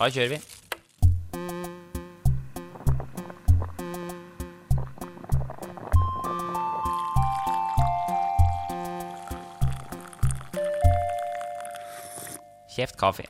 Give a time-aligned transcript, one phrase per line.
[0.00, 0.36] Da kjører vi.
[12.70, 13.26] Kjeft kaffe.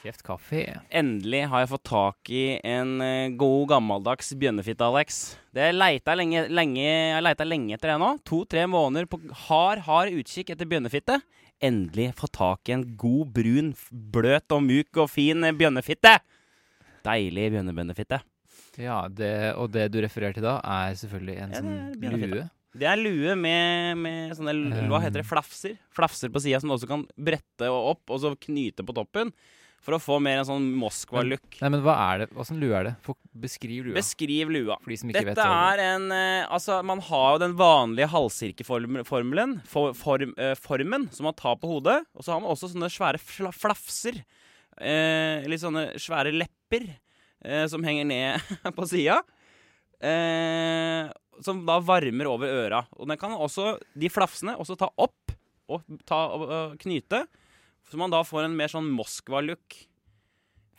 [0.00, 0.62] Kjeft kaffe.
[0.88, 5.18] Endelig har jeg fått tak i en eh, god, gammeldags bjønnefitte, Alex.
[5.52, 8.14] Det leita lenge, lenge, jeg har leita lenge etter det nå.
[8.24, 11.20] To-tre måneder på hard, hard utkikk etter bjønnefitte.
[11.60, 16.14] Endelig få tak i en god, brun, bløt og mjuk og fin bjønnefitte.
[17.04, 18.20] Deilig bjønnebønnefitte.
[18.80, 22.46] Ja, det, og det du refererer til da, er selvfølgelig en Ja, sånn lue.
[22.80, 25.26] Det er lue med, med sånne Hva heter det?
[25.26, 25.74] Flafser.
[25.96, 29.32] Flafser på sida som du også kan brette opp og så knyte på toppen.
[29.80, 31.56] For å få mer en sånn Moskva-look.
[31.62, 32.26] Nei, men hva er det?
[32.36, 33.14] Åssen lue er det?
[33.40, 33.94] Beskriv lua.
[33.96, 34.76] Beskriv lua.
[34.82, 37.54] for de som ikke vet Dette hva er en eh, Altså, man har jo den
[37.56, 42.02] vanlige halvsirkeformelen, for, form, eh, formen, som man tar på hodet.
[42.12, 44.20] Og så har man også sånne svære fla, flafser.
[44.76, 49.22] Eh, litt sånne svære lepper eh, som henger ned på sida.
[50.00, 51.08] Eh,
[51.40, 52.84] som da varmer over øra.
[53.00, 55.32] Og den kan også, de flafsene også ta opp
[55.70, 57.24] og, ta, og knyte.
[57.90, 59.78] Så man da får en mer sånn Moskva-look.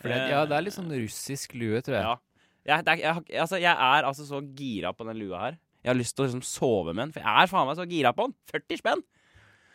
[0.02, 2.06] Ja, det er litt sånn russisk lue, tror jeg.
[2.08, 2.14] Ja.
[2.62, 5.58] Jeg, det er, jeg, altså, jeg er altså så gira på den lua her.
[5.82, 7.88] Jeg har lyst til å liksom sove med den, for jeg er faen meg så
[7.90, 8.36] gira på den.
[8.54, 9.04] 40 spenn!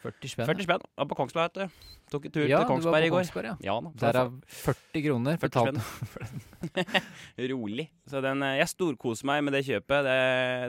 [0.07, 0.51] 40 spenn.
[0.53, 0.87] 40 spenn.
[0.97, 1.93] Var på Kongsberg, vet du.
[2.13, 3.25] Tok en tur ja, til Kongsberg i går.
[3.25, 3.55] Kongsberg, ja.
[3.67, 3.93] Ja.
[3.99, 6.37] Derav 40 kroner 40 fortalt.
[7.53, 7.89] Rolig.
[8.07, 10.07] Så den, eh, jeg storkoser meg med det kjøpet.
[10.07, 10.19] Det,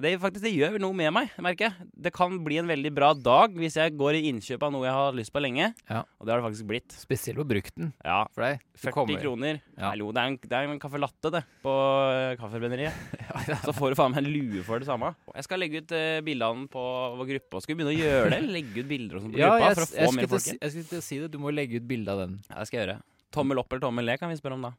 [0.06, 1.88] det, faktisk, det gjør noe med meg, merker jeg.
[2.08, 4.96] Det kan bli en veldig bra dag hvis jeg går i innkjøp av noe jeg
[4.98, 5.70] har lyst på lenge.
[5.86, 6.02] Ja.
[6.18, 6.98] Og det har det faktisk blitt.
[6.98, 7.94] Spesielt på brukten.
[8.02, 8.24] Ja.
[8.34, 8.64] for deg.
[8.74, 9.62] Du 40 kommer- kroner.
[9.78, 9.92] Ja.
[9.92, 11.74] Hallo, det er en, det er en caffè latte, det, på
[12.14, 13.06] eh, kaffebrenneriet.
[13.28, 13.56] Ja, ja.
[13.60, 15.10] Så får du faen meg en lue for det samme.
[15.36, 16.84] Jeg skal legge ut uh, bildene på
[17.20, 17.60] vår gruppe.
[17.60, 18.40] Og skal vi begynne å gjøre det?
[18.56, 20.60] Legge ut bilder og sånn på Ja, gruppa jeg, for å få mer folk inn?
[20.62, 21.30] jeg skulle til å si det.
[21.34, 22.38] Du må legge ut bilde av den.
[22.50, 22.98] Ja, det skal jeg gjøre.
[23.36, 24.72] Tommel opp eller tommel ned, kan vi spørre om da.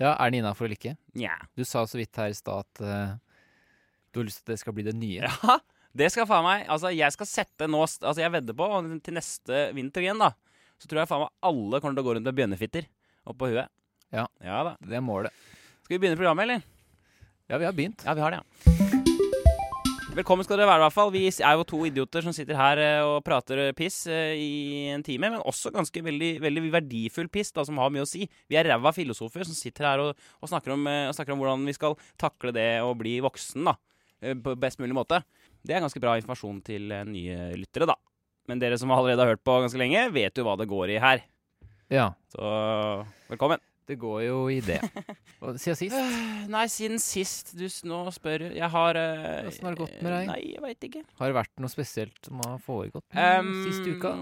[0.00, 0.94] Ja, Er den innafor eller ikke?
[1.18, 1.34] Nja.
[1.58, 3.16] Du sa så vidt her i stad at uh,
[4.12, 5.26] du har lyst til at det skal bli det nye.
[5.50, 5.58] Ja,
[5.98, 8.68] det skal faen meg Altså, jeg skal sette nå Altså, jeg vedder på
[9.02, 10.30] til neste vinter igjen, da.
[10.78, 12.86] Så tror jeg faen meg alle kommer til å gå rundt med bjønnefitter
[13.26, 13.66] oppå huet.
[14.14, 14.28] Ja.
[14.40, 14.76] Ja da.
[14.80, 15.34] Det er målet.
[15.82, 16.62] Skal vi begynne programmet, eller?
[17.50, 18.06] Ja, vi har begynt.
[18.06, 18.69] Ja, vi har det, ja.
[20.10, 21.10] Velkommen skal dere være, i hvert fall.
[21.14, 24.88] Vi er jo to idioter som sitter her eh, og prater eh, piss eh, i
[24.90, 28.26] en time, men også ganske veldig, veldig verdifull piss, da, som har mye å si.
[28.50, 31.62] Vi er ræva filosofer som sitter her og, og, snakker om, og snakker om hvordan
[31.70, 33.76] vi skal takle det å bli voksen, da.
[34.42, 35.22] På best mulig måte.
[35.62, 37.96] Det er ganske bra informasjon til nye lyttere, da.
[38.50, 41.02] Men dere som allerede har hørt på ganske lenge, vet jo hva det går i
[41.06, 41.22] her.
[41.86, 42.10] Ja.
[42.34, 42.50] Så
[43.30, 43.62] velkommen.
[43.90, 44.78] Det går jo i det.
[45.42, 45.96] Og Siden sist?
[46.54, 50.28] Nei, siden sist du nå spør Jeg har Åssen Åssen har det gått med deg?
[50.30, 51.02] Nei, jeg vet ikke.
[51.18, 54.12] Har det vært noe spesielt som har foregått Um, siste uka?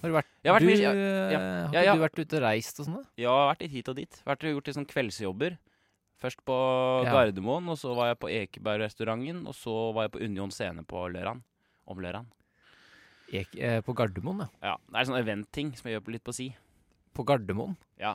[0.00, 1.94] Har vært, har vært du, ja, eh, ja, Har ja, ja.
[1.98, 3.00] du vært ute og reist og sånn?
[3.18, 4.20] Ja, Jeg har vært litt hit og dit.
[4.28, 5.58] Vært og gjort litt sånn kveldsjobber.
[6.22, 6.56] Først på
[7.06, 7.12] Ja.
[7.14, 11.04] Gardermoen, og så var jeg på Ekebergrestauranten, og så var jeg på Union Scene på
[11.12, 11.42] lørdagen.
[11.86, 12.26] Om lørdagen.
[13.34, 14.48] Ek, eh, på Gardermoen, ja.
[14.72, 16.48] Ja, det er sånn event-ting som jeg gjør på litt på si.
[17.14, 17.76] På Gardermoen?
[17.98, 18.06] Vi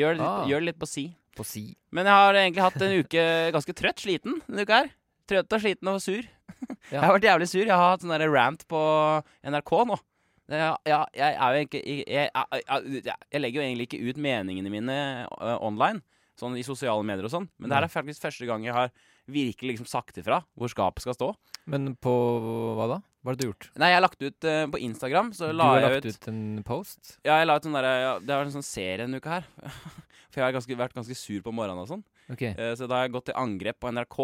[0.00, 0.46] gjør det litt, Ah.
[0.50, 1.04] gjør det litt på si.
[1.34, 1.64] På si.
[1.90, 3.24] Men jeg har egentlig hatt en uke
[3.56, 4.90] ganske trøtt, sliten denne uka her.
[5.30, 6.22] Trøtt og sliten og sur.
[6.90, 7.00] Ja.
[7.00, 7.60] Jeg har vært jævlig sur.
[7.64, 8.78] Jeg har hatt sånn der rant på
[9.44, 9.96] NRK nå.
[10.52, 14.00] Ja, ja, jeg er jo egentlig jeg, jeg, jeg, jeg, jeg legger jo egentlig ikke
[14.10, 14.96] ut meningene mine
[15.64, 16.02] online,
[16.40, 18.92] sånn i sosiale medier og sånn, men det her er faktisk første gang jeg har
[19.24, 21.30] virkelig liksom sagt ifra hvor skapet skal stå.
[21.72, 22.12] Men på
[22.76, 22.98] hva da?
[23.24, 23.70] Hva har du gjort?
[23.80, 26.42] Nei, jeg har lagt ut uh, på Instagram, så Du har lagt ut ut en
[26.66, 27.14] post?
[27.24, 29.46] Ja, jeg la ut sånn der, ja, Det var en sånn serie en uke her.
[30.28, 32.02] For jeg har ganske, vært ganske sur på morgenen og sånn.
[32.28, 32.52] Okay.
[32.58, 34.20] Uh, Så da har jeg gått til angrep på NRK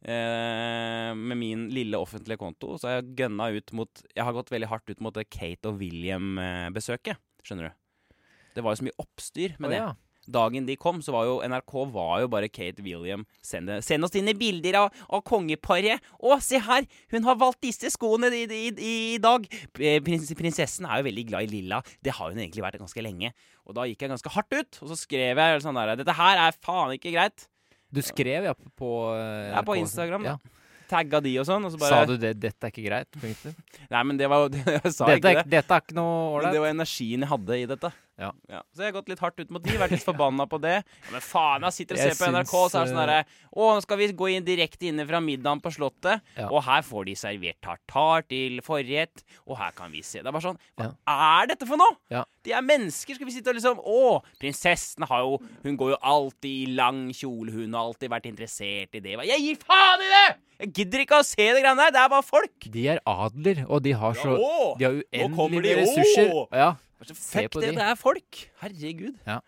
[0.00, 2.78] Uh, med min lille offentlige konto.
[2.80, 5.76] Så har jeg gønna ut mot Jeg har gått veldig hardt ut mot Kate og
[5.76, 7.20] William-besøket.
[7.44, 8.14] Skjønner du?
[8.56, 9.82] Det var jo så mye oppstyr med oh, det.
[9.82, 9.90] ja.
[10.30, 13.24] Dagen de kom, så var jo NRK var jo bare Kate William.
[13.44, 16.00] Send, send oss dine bilder av, av kongeparet.
[16.20, 16.86] Å, se her!
[17.12, 19.46] Hun har valgt disse skoene i, i, i, dag.
[19.78, 21.82] Eh, Prins, prinsessen er jo veldig glad i lilla.
[22.02, 23.32] Det har hun egentlig vært ganske lenge.
[23.66, 26.46] Og da gikk jeg ganske hardt ut, og så skrev jeg sånn der Dette her
[26.48, 27.46] er faen ikke greit.
[27.90, 29.52] Du skrev ja på NRK?
[29.56, 30.36] Ja, på Instagram, da.
[30.38, 30.56] Ja.
[30.90, 32.32] Tagga de og sånn, og så bare Sa du det?
[32.42, 33.14] 'Dette er ikke greit'?
[33.22, 33.54] Punktum.
[33.92, 35.52] Nei, men det var jo Jeg sa Dette, ikke er- det.
[35.52, 36.54] dette er ikke noe ålreit.
[36.56, 37.90] det var energien jeg hadde i dette.
[38.20, 38.60] Ja.
[38.76, 40.74] Så jeg har gått litt hardt ut mot de, vært litt forbanna på det.
[40.84, 43.00] Ja, men faen, jeg sitter og Jeg ser på NRK, syns, så er det sånn
[43.00, 43.20] herre
[43.50, 46.50] Å, nå skal vi gå inn direkte inne fra middagen på Slottet, Ja.
[46.52, 50.36] og her får de servert tartar til forrett, og her kan vi se Det er
[50.36, 51.40] bare sånn Hva Ja.
[51.40, 51.96] er dette for noe?!
[52.12, 52.24] Ja.
[52.44, 53.14] De er mennesker.
[53.18, 57.08] Skal vi sitte og liksom Å, prinsessen har jo Hun går jo alltid i lang
[57.16, 59.16] kjole, hun har alltid vært interessert i det.
[59.28, 60.28] Jeg gir faen i det!
[60.60, 61.92] Jeg gidder ikke å se det greiene der.
[61.94, 62.66] Det er bare folk.
[62.68, 64.34] De er adler, og de har så
[64.78, 66.28] Ja, De har med ressurser.
[66.36, 66.42] å!
[66.52, 66.74] Ja.
[67.00, 67.76] Fuck på det, de.
[67.80, 68.40] det er folk.
[68.60, 69.16] Herregud.
[69.26, 69.40] Ja.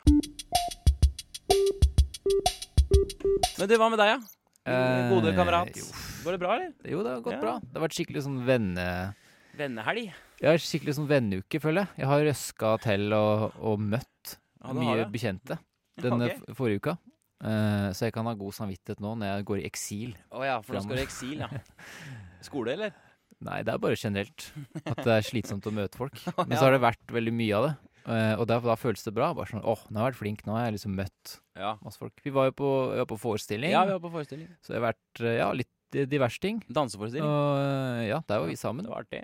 [3.58, 4.20] Men du, hva med deg, ja?
[5.10, 5.74] Gode Eh, kamerat.
[5.76, 5.84] Jo,
[6.24, 6.72] Går det bra, eller?
[6.86, 7.40] jo, det har gått Ja.
[7.40, 7.54] bra.
[7.60, 9.14] Det har vært skikkelig sånn venne...
[9.58, 10.12] Vennehelg.
[10.40, 11.88] Ja, skikkelig sånn venneuke, føler jeg.
[11.98, 15.58] Jeg har røska til og, og møtt Ja, mye bekjente
[16.00, 16.54] denne okay.
[16.56, 16.96] forrige uka.
[17.42, 20.16] Uh, så jeg kan ha god samvittighet nå når jeg går i eksil.
[20.30, 21.48] Å ja, for nå skal du i eksil, ja.
[22.46, 22.94] Skole, eller?
[23.42, 24.44] Nei, det er bare generelt
[24.86, 26.14] at det er slitsomt å møte folk.
[26.48, 27.72] Men så har det vært veldig mye av det.
[28.02, 29.32] Eh, og da, da føles det bra.
[29.34, 31.76] Bare sånn åh, nå har jeg vært flink, nå har jeg liksom møtt Ja.
[31.84, 32.14] masse folk.
[32.24, 34.48] Vi var jo på, var på forestilling, Ja, vi var på forestilling.
[34.62, 35.70] så det har vært eh, ja, litt
[36.10, 36.62] diverse ting.
[36.72, 37.26] Danseforestilling.
[37.28, 38.86] Og eh, ja, der var vi sammen.
[38.86, 39.22] Det var artig.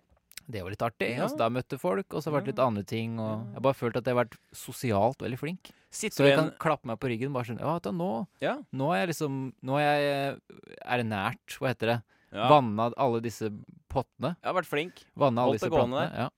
[0.49, 1.09] Det var litt artig.
[1.12, 1.25] Ja.
[1.26, 3.19] Altså, da møtte folk, og så har det vært litt andre ting.
[3.21, 5.73] Og jeg har bare følt at jeg har vært sosialt veldig flink.
[5.93, 8.09] Sitter Så jeg kan klappe meg på ryggen bare sånn Ja, da, nå,
[8.44, 8.55] Ja.
[8.76, 10.41] nå er jeg liksom Nå er jeg
[10.85, 11.99] ernært, hva heter det?
[12.32, 12.48] Ja.
[12.50, 13.48] Vanna alle disse
[13.88, 14.34] pottene.
[14.42, 15.04] Jeg har vært flink.
[15.16, 16.19] Vanna alle Holdt disse det gående plantene.
[16.19, 16.28] Ja.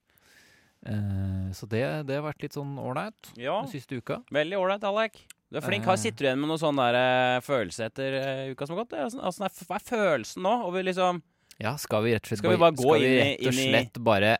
[0.91, 3.59] Eh, så det, det har vært litt sånn ålreit Ja.
[3.61, 4.21] den siste uka.
[4.31, 5.19] Veldig ålreit, Alek.
[5.51, 5.83] Du er flink.
[5.85, 8.85] Har, sitter du igjen med noen sånn der eh, følelse etter eh, uka som har
[8.85, 8.93] gått?
[8.95, 9.09] eller?
[9.11, 10.53] Altså, altså, hva er følelsen nå?
[10.69, 11.21] Over liksom
[11.59, 13.41] Ja, skal vi rett og slett Skal vi bare gå skal vi inn i- rett
[13.41, 14.37] og inn i- slett bare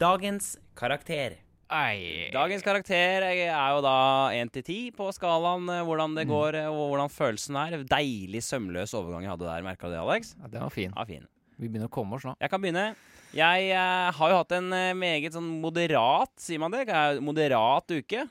[0.00, 1.34] Dagens karakter.
[1.70, 2.30] Ei.
[2.34, 3.94] Dagens karakter er jo da
[4.34, 6.32] 1 til 10 på skalaen eh, hvordan det Mm.
[6.32, 7.76] går eh, og hvordan følelsen er.
[7.86, 9.62] Deilig sømløs overgang jeg hadde der.
[9.62, 10.34] Merka du det, Alex?
[10.40, 10.92] Ja, den var fin.
[10.96, 11.28] Ja, fin.
[11.60, 12.34] Vi begynner å komme oss nå.
[12.40, 12.88] Jeg kan begynne.
[13.36, 16.88] Jeg eh, har jo hatt en eh, meget sånn moderat, sier man det?
[16.88, 18.24] Eh, Moderat uke.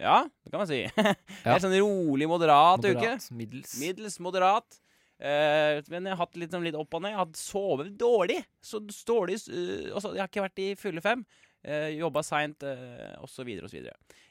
[0.00, 0.80] Ja, det kan man si.
[0.96, 1.12] Ja.
[1.52, 3.18] Helt sånn rolig, moderat, uke.
[3.36, 3.76] Middels.
[3.82, 4.80] Middels moderat.
[5.20, 7.12] Eh, men jeg har hatt litt, sånn litt opp og ned.
[7.12, 8.40] Jeg har sovet dårlig.
[8.64, 11.22] Så dårlig uh, også, Jeg har ikke vært i fulle fem.
[11.62, 13.84] Uh, Jobba seint, eh, osv., osv.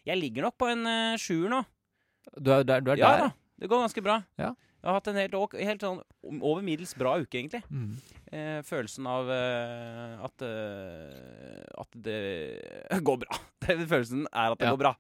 [0.06, 1.62] Jeg ligger nok på en eh, sjuer nå.
[2.38, 3.20] Du er, der, du er Ja der?
[3.30, 3.32] da,
[3.62, 4.18] det går ganske bra.
[4.38, 4.52] Ja.
[4.82, 6.00] Jeg har hatt en helt, helt sånn
[6.42, 7.62] over middels bra uke, egentlig.
[7.70, 7.92] Mm.
[8.34, 12.18] Eh, følelsen av eh, at eh, At det
[13.08, 13.38] går bra.
[13.68, 14.74] Følelsen er at det Ja.
[14.74, 14.94] går bra.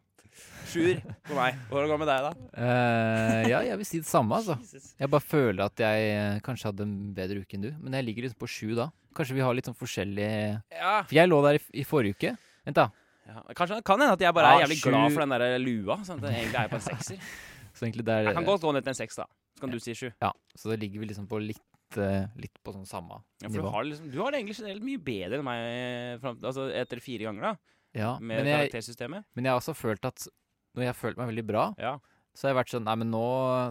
[0.71, 1.57] Sjuer for meg.
[1.67, 2.31] Hvordan går det med deg, da?
[2.55, 4.55] Uh, ja, jeg vil si det samme, altså.
[4.63, 4.93] Jesus.
[5.01, 7.71] Jeg bare føler at jeg eh, kanskje hadde en bedre uke enn du.
[7.81, 8.88] Men jeg ligger liksom på sju da.
[9.17, 10.29] Kanskje vi har litt sånn forskjellig
[10.71, 10.93] Ja.
[11.03, 12.33] For jeg lå der i, i forrige uke.
[12.67, 12.88] Vent, da.
[13.27, 13.41] ja.
[13.57, 15.97] Kanskje det kan hende at jeg bare er jævlig sju- glad for den der lua.
[16.07, 17.25] Sånn at det egentlig er på en sekser.
[17.81, 19.23] Der Jeg kan godt gå ned til en seks, da.
[19.55, 20.09] Så kan du si sju.
[20.21, 20.29] Ja,
[20.59, 23.57] så da ligger vi liksom på litt, eh, litt på sånn samme Ja, for du
[23.61, 23.71] nivå.
[23.73, 27.47] har, liksom, du har det egentlig generelt mye bedre enn meg altså etter fire ganger,
[27.47, 27.53] da.
[27.93, 30.27] Ja, Med men jeg, men jeg har også følt at
[30.75, 31.97] når jeg har følt meg veldig bra, Ja.
[32.33, 33.23] så har jeg vært sånn Nei, men nå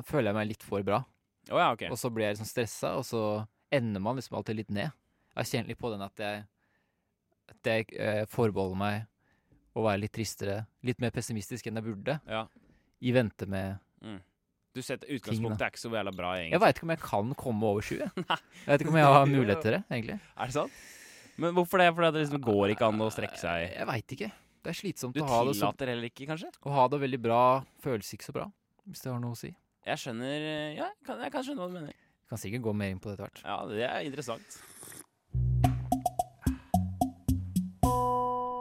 [0.05, 0.99] føler jeg meg litt for bra.
[1.51, 1.89] Oh, ja, okay.
[1.89, 4.91] Og så blir jeg liksom stressa, og så ender man liksom alltid litt ned.
[5.33, 6.45] Jeg har kjent litt på den at jeg
[7.51, 9.07] At jeg eh, forbeholder meg
[9.75, 12.45] å være litt tristere, litt mer pessimistisk enn jeg burde, Ja.
[13.01, 13.79] i vente med
[14.73, 16.53] Du setter Utgangspunktet er ikke så jævla bra, egentlig.
[16.53, 17.99] Jeg veit ikke om jeg kan komme over 20.
[18.15, 20.21] Jeg veit vet ikke om jeg har mulighet til det, egentlig.
[20.37, 20.73] Er det sant?
[21.41, 21.89] Men hvorfor det?
[21.97, 24.31] Fordi det liksom går ikke an å strekke seg Jeg veit ikke.
[24.61, 26.51] Det er slitsomt Du å ha det så tillater heller ikke, kanskje?
[26.53, 27.41] Å ha det veldig bra
[27.81, 28.47] føles ikke så bra,
[28.91, 29.55] hvis det har noe å si.
[29.89, 30.45] Jeg skjønner
[30.77, 31.97] Ja, jeg kan, jeg kan skjønne hva du mener.
[32.29, 33.41] Kan sikkert gå mer inn på det etter hvert.
[33.43, 34.61] Ja, det er interessant.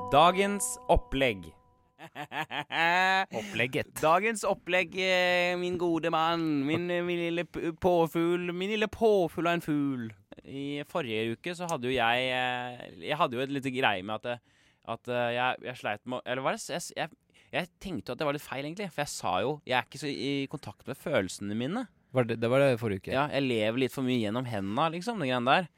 [0.09, 1.51] Dagens opplegg.
[3.39, 3.91] Opplegget.
[3.99, 6.63] Dagens opplegg, eh, min gode mann.
[6.65, 8.49] Min, eh, min lille påfugl.
[8.55, 10.07] Min lille påfugl av en fugl.
[10.49, 14.17] I forrige uke så hadde jo jeg eh, Jeg hadde jo et lite greie med
[14.19, 17.09] at, eh, at eh, jeg, jeg sleit med Eller hva er det jeg, jeg,
[17.53, 18.89] jeg tenkte at det var litt feil, egentlig.
[18.93, 21.85] For jeg sa jo Jeg er ikke så i kontakt med følelsene mine.
[22.15, 23.13] Var det, det var det forrige uke.
[23.13, 25.69] Ja, jeg lever litt for mye gjennom hendene, liksom, de greiene der.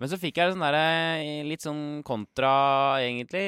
[0.00, 2.50] Men så fikk jeg sånn der, litt sånn kontra,
[3.04, 3.44] egentlig,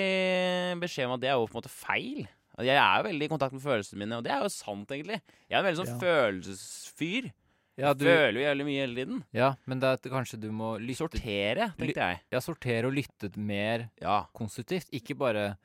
[0.83, 2.27] beskjed om at det er jo på en måte feil.
[2.61, 5.17] Jeg er jo veldig i kontakt med følelsene mine, og det er jo sant, egentlig.
[5.49, 6.01] Jeg er en veldig sånn Ja.
[6.03, 7.31] følelsesfyr.
[7.83, 9.23] Ja, du, Føler jo jævlig mye hele tiden.
[9.35, 12.21] ja, men det er at kanskje du må lytte Sortere, tenkte jeg.
[12.31, 14.21] Ja, sortere og lytte mer Ja.
[14.33, 14.87] konstruktivt.
[14.95, 15.57] Ikke bare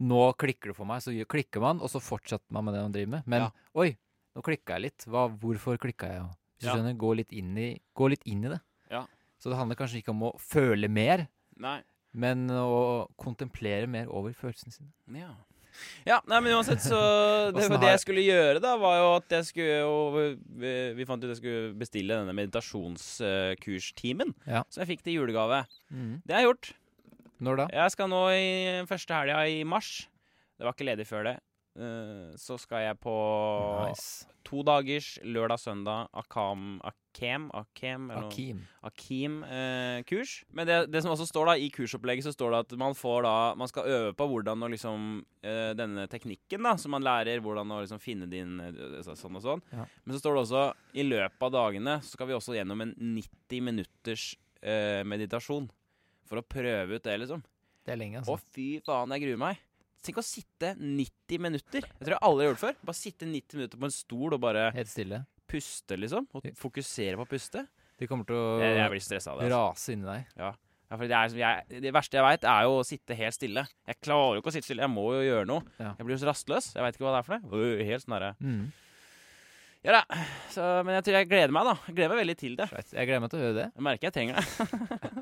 [0.00, 2.92] 'nå klikker det for meg', så klikker man, og så fortsetter man med det man
[2.92, 3.22] driver med.
[3.26, 3.50] Men Ja.
[3.76, 3.96] 'oi,
[4.34, 5.06] nå klikka jeg litt'.
[5.06, 6.22] Hva, hvorfor klikka jeg?
[6.58, 8.60] Hvis du skjønner, gå litt, inn i, gå litt inn i det.
[8.90, 9.06] Ja.
[9.38, 11.82] Så det handler kanskje ikke om å føle mer, Nei.
[12.12, 14.92] men å kontemplere mer over følelsene sine.
[15.14, 15.34] Ja.
[16.08, 16.98] Ja, nei, men uansett, så
[17.56, 19.94] det, det jeg skulle gjøre, da, var jo at jeg skulle jo
[20.62, 24.34] Vi, fant ut jeg skulle bestille denne meditasjonskurstimen.
[24.46, 24.62] Ja.
[24.72, 25.64] Så jeg fikk til julegave.
[25.90, 26.20] Mm.
[26.26, 26.72] Det har jeg gjort.
[27.42, 27.66] Når da?
[27.74, 28.50] Jeg skal nå i
[28.86, 30.04] første helga i mars.
[30.54, 31.36] Det var ikke ledig før det.
[31.72, 33.12] Eh, så skal jeg på
[33.88, 34.26] Nice.
[34.44, 39.42] to dagers lørdag-søndag Akam Akem Akem noe- Akim.
[39.44, 40.44] eh, kurs.
[40.52, 43.22] Men det, det som også står da i kursopplegget, så står det at man får
[43.24, 47.40] da Man skal øve på hvordan å liksom eh, Denne teknikken, da, som man lærer
[47.40, 49.62] hvordan å liksom finne din eh, Sånn og sånn.
[49.72, 49.86] Ja.
[50.04, 50.64] Men så står det også
[50.94, 55.70] i løpet av dagene så skal vi også gjennom en 90 minutters eh, meditasjon.
[56.28, 57.42] For å prøve ut det, liksom.
[57.84, 58.52] Det er lenge, Å, altså.
[58.54, 59.58] fy faen, jeg gruer meg.
[60.02, 61.84] Tenk å sitte 90 minutter.
[61.86, 62.78] Jeg tror jeg aldri har gjort det før.
[62.88, 65.20] Bare sitte 90 minutter på en stol og bare Helt stille.
[65.52, 66.26] puste, liksom.
[66.34, 67.62] Og fokusere på å puste.
[68.00, 69.46] De kommer til å Jeg, jeg blir stressa av det.
[69.46, 69.60] Altså.
[69.62, 70.32] rase inni deg.
[70.42, 70.52] Ja,
[70.92, 73.62] for det, er, jeg, det verste jeg veit, er jo å sitte helt stille.
[73.88, 74.82] Jeg klarer jo ikke å sitte stille.
[74.84, 75.62] Jeg må jo gjøre noe.
[75.78, 75.94] Ja.
[75.96, 76.72] Jeg blir jo så rastløs.
[76.74, 77.70] Jeg veit ikke hva det er for noe.
[77.92, 78.64] Helt sånn derre Mm.
[79.82, 80.18] Ja da.
[80.54, 81.72] Så, men jeg tror jeg gleder meg, da.
[81.88, 82.68] Jeg gleder meg veldig til det.
[82.94, 83.64] Jeg gleder meg til å høre det.
[83.74, 85.21] Jeg merker jeg trenger det.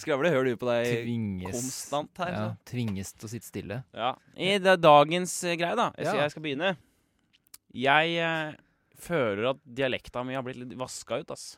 [0.00, 2.32] Skravle hører du på deg Tvinges konstant her.
[2.34, 2.46] ja.
[2.66, 3.80] Tvinges til å sitte stille.
[3.94, 4.14] Ja.
[4.36, 5.90] I det, dagens eh, greie, da.
[5.98, 6.14] Jeg, Ja.
[6.24, 6.76] jeg skal begynne.
[7.74, 8.54] Jeg eh,
[8.98, 11.56] føler at dialekta mi har blitt litt vaska ut, ass.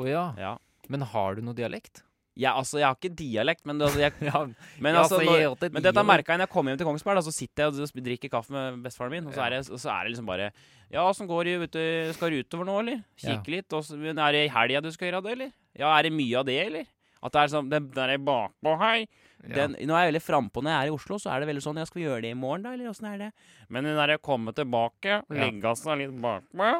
[0.00, 0.24] Å ja.
[0.40, 0.54] Ja.
[0.88, 2.02] Men har du noe dialekt?
[2.40, 4.44] Ja, altså, jeg har ikke dialekt, men, altså, jeg, Ja,
[4.80, 7.18] men, altså, når, jeg åt men dette merka jeg når jeg kom hjem til Kongsberg.
[7.20, 9.48] Da, så sitter jeg og drikker kaffe med bestefaren min, og så, Ja.
[9.50, 10.50] er, det, og så er det liksom bare
[10.90, 12.14] Ja, åssen går det?
[12.16, 13.02] Skal du utover nå, eller?
[13.20, 13.72] Kikke litt?
[13.76, 15.52] Og så, er det i helga du skal gjøre det, eller?
[15.78, 16.86] Ja, er det mye av det, eller?
[17.22, 19.06] At det er sånn Den der er bakpå hei
[19.44, 19.54] Ja.
[19.66, 21.62] den, Nå er jeg veldig frampå når jeg er i Oslo, så er det veldig
[21.64, 23.28] sånn Ja, skal vi gjøre det i morgen, da, eller åssen er det?
[23.68, 26.70] Men den derre komme tilbake, legge seg litt bakpå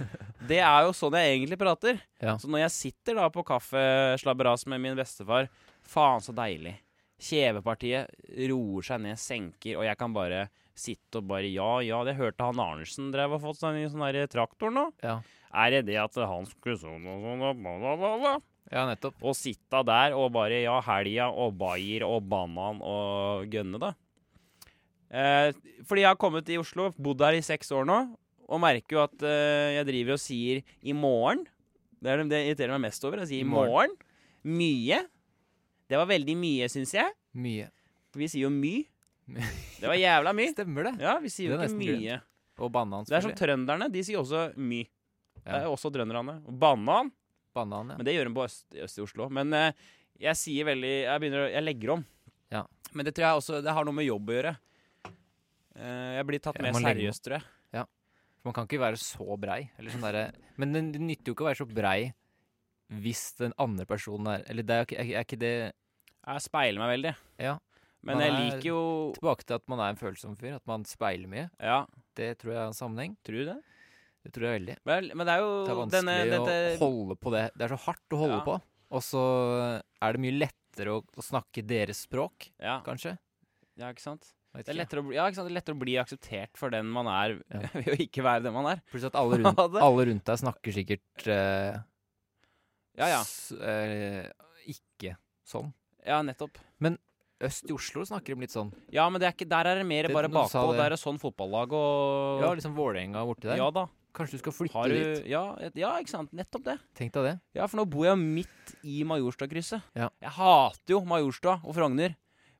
[0.48, 1.98] Det er jo sånn jeg egentlig prater.
[2.22, 2.36] Ja.
[2.38, 5.48] Så når jeg sitter da på kaffeslabberas med min bestefar
[5.82, 6.76] Faen, så deilig.
[7.18, 8.08] Kjevepartiet
[8.48, 10.46] roer seg ned, senker, og jeg kan bare
[10.80, 14.04] sitte og bare Ja, ja, det hørte han Arnesen drev og fått sånn i sånn
[14.06, 14.88] der traktor nå.
[15.04, 15.18] Ja.
[15.48, 18.34] Er det det at han skulle sånn og sånn og bla, bla, bla, bla?
[18.68, 19.16] ja, nettopp.
[19.24, 23.94] Og sitte der og bare Ja, helga og Bayer og banan og gønne, da.
[25.08, 25.54] Eh,
[25.88, 28.00] fordi jeg har kommet til Oslo, bodd her i seks år nå,
[28.48, 31.46] og merker jo at eh, jeg driver og sier 'i morgen'.
[31.98, 33.24] Det, er det irriterer meg mest over.
[33.24, 33.96] Jeg sier 'i I morgen'.
[34.44, 35.00] Mye.
[35.88, 37.10] Det var veldig mye, syns jeg.
[37.34, 37.70] Mye.
[38.14, 38.86] Vi sier jo 'my'.
[39.28, 40.52] Det var jævla mye.
[40.54, 40.94] Stemmer det.
[41.04, 42.20] Ja, vi sier jo ikke mye.
[42.58, 43.86] Og banan, Det er som trønderne.
[43.92, 44.86] De sier også 'my'.
[45.44, 46.40] Det er også trønderne.
[46.48, 47.12] Og banan.
[47.54, 47.96] Banan, ja.
[47.96, 49.28] Men det gjør de på øst, øst i Oslo.
[49.32, 49.72] Men eh,
[50.20, 52.04] jeg sier veldig Jeg begynner å Jeg legger om.
[52.52, 52.64] Ja.
[52.92, 54.56] Men det tror jeg også Det har noe med jobb å gjøre.
[55.78, 57.46] Eh, jeg blir tatt mer seriøst, tror jeg.
[57.78, 57.84] Ja
[58.44, 59.70] Man kan ikke være så brei.
[59.78, 62.00] Eller sånn derre Men det, det nytter jo ikke å være så brei
[62.88, 66.94] hvis den andre personen er Eller det er, er, er ikke det Jeg speiler meg
[66.96, 67.12] veldig.
[67.44, 67.58] Ja.
[68.08, 68.80] Men jeg er- liker jo
[69.18, 70.54] Tilbake til at man er en følsom fyr.
[70.56, 71.50] At man speiler mye.
[71.60, 71.84] Ja,
[72.16, 73.16] Det tror jeg er en sammenheng.
[73.24, 73.58] tror du det?
[74.24, 74.76] Det tror jeg veldig.
[74.84, 77.44] Vel, men det er jo Det er denne dette, å holde på det.
[77.56, 78.44] Det er så hardt å holde Ja.
[78.44, 78.56] på.
[78.90, 79.22] Og så
[80.02, 83.18] er det mye lettere å, å snakke deres språk, ja, kanskje.
[83.76, 84.32] ja, ikke sant?
[84.54, 85.46] Det er, bli, ja, ikke sant?
[85.48, 87.36] det er lettere å bli akseptert for den man er,
[87.74, 88.80] ved å ikke være den man er.
[88.90, 91.78] Pluss at alle rundt, alle rundt deg snakker sikkert eh,
[92.98, 93.20] Ja, ja.
[93.22, 94.26] s- eh,
[94.66, 95.72] ikke sånn.
[96.04, 96.56] Ja, nettopp.
[97.40, 98.72] Øst i Oslo snakker de litt sånn.
[98.90, 100.74] Ja, men det er ikke, der er det mer Det- bare bakpå.
[100.76, 103.56] Der er sånn fotballag og Ja, liksom Vålerenga borti der.
[103.56, 103.86] Ja da.
[104.12, 105.26] Kanskje du skal flytte Har du dit.
[105.26, 106.32] ja, ja, ikke sant.
[106.34, 106.78] Nettopp det.
[106.96, 107.40] Tenk deg det.
[107.54, 109.82] Ja, for nå bor jeg midt i Majorstadkrysset.
[109.94, 110.08] Ja.
[110.20, 112.16] Jeg hater jo Majorstua og Frogner.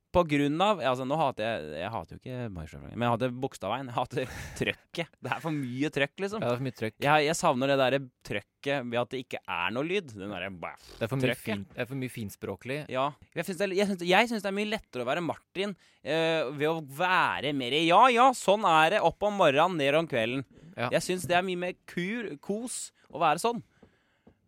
[0.09, 3.33] På grunn av altså, Nå hater jeg Jeg hater jo ikke Marshall, men jeg hater
[3.43, 3.91] Bogstadveien.
[3.91, 5.11] Jeg hater trøkket.
[5.21, 6.41] Det er for mye trøkk, liksom.
[6.41, 6.95] Ja, det er for mye trøkk.
[7.05, 7.99] Jeg, jeg savner det derre
[8.29, 10.15] trøkket ved at det ikke er noe lyd.
[10.15, 12.79] Den der, bæf, Det er for mye, fin, det er for mye finspråklig.
[12.91, 13.05] Ja.
[13.37, 17.77] Jeg syns det, det er mye lettere å være Martin øh, ved å være mer
[17.83, 19.03] Ja, ja, sånn er det.
[19.05, 20.45] Opp om morgenen, ned om kvelden.
[20.73, 20.89] Ja.
[20.97, 23.61] Jeg syns det er mye mer kur, kos å være sånn.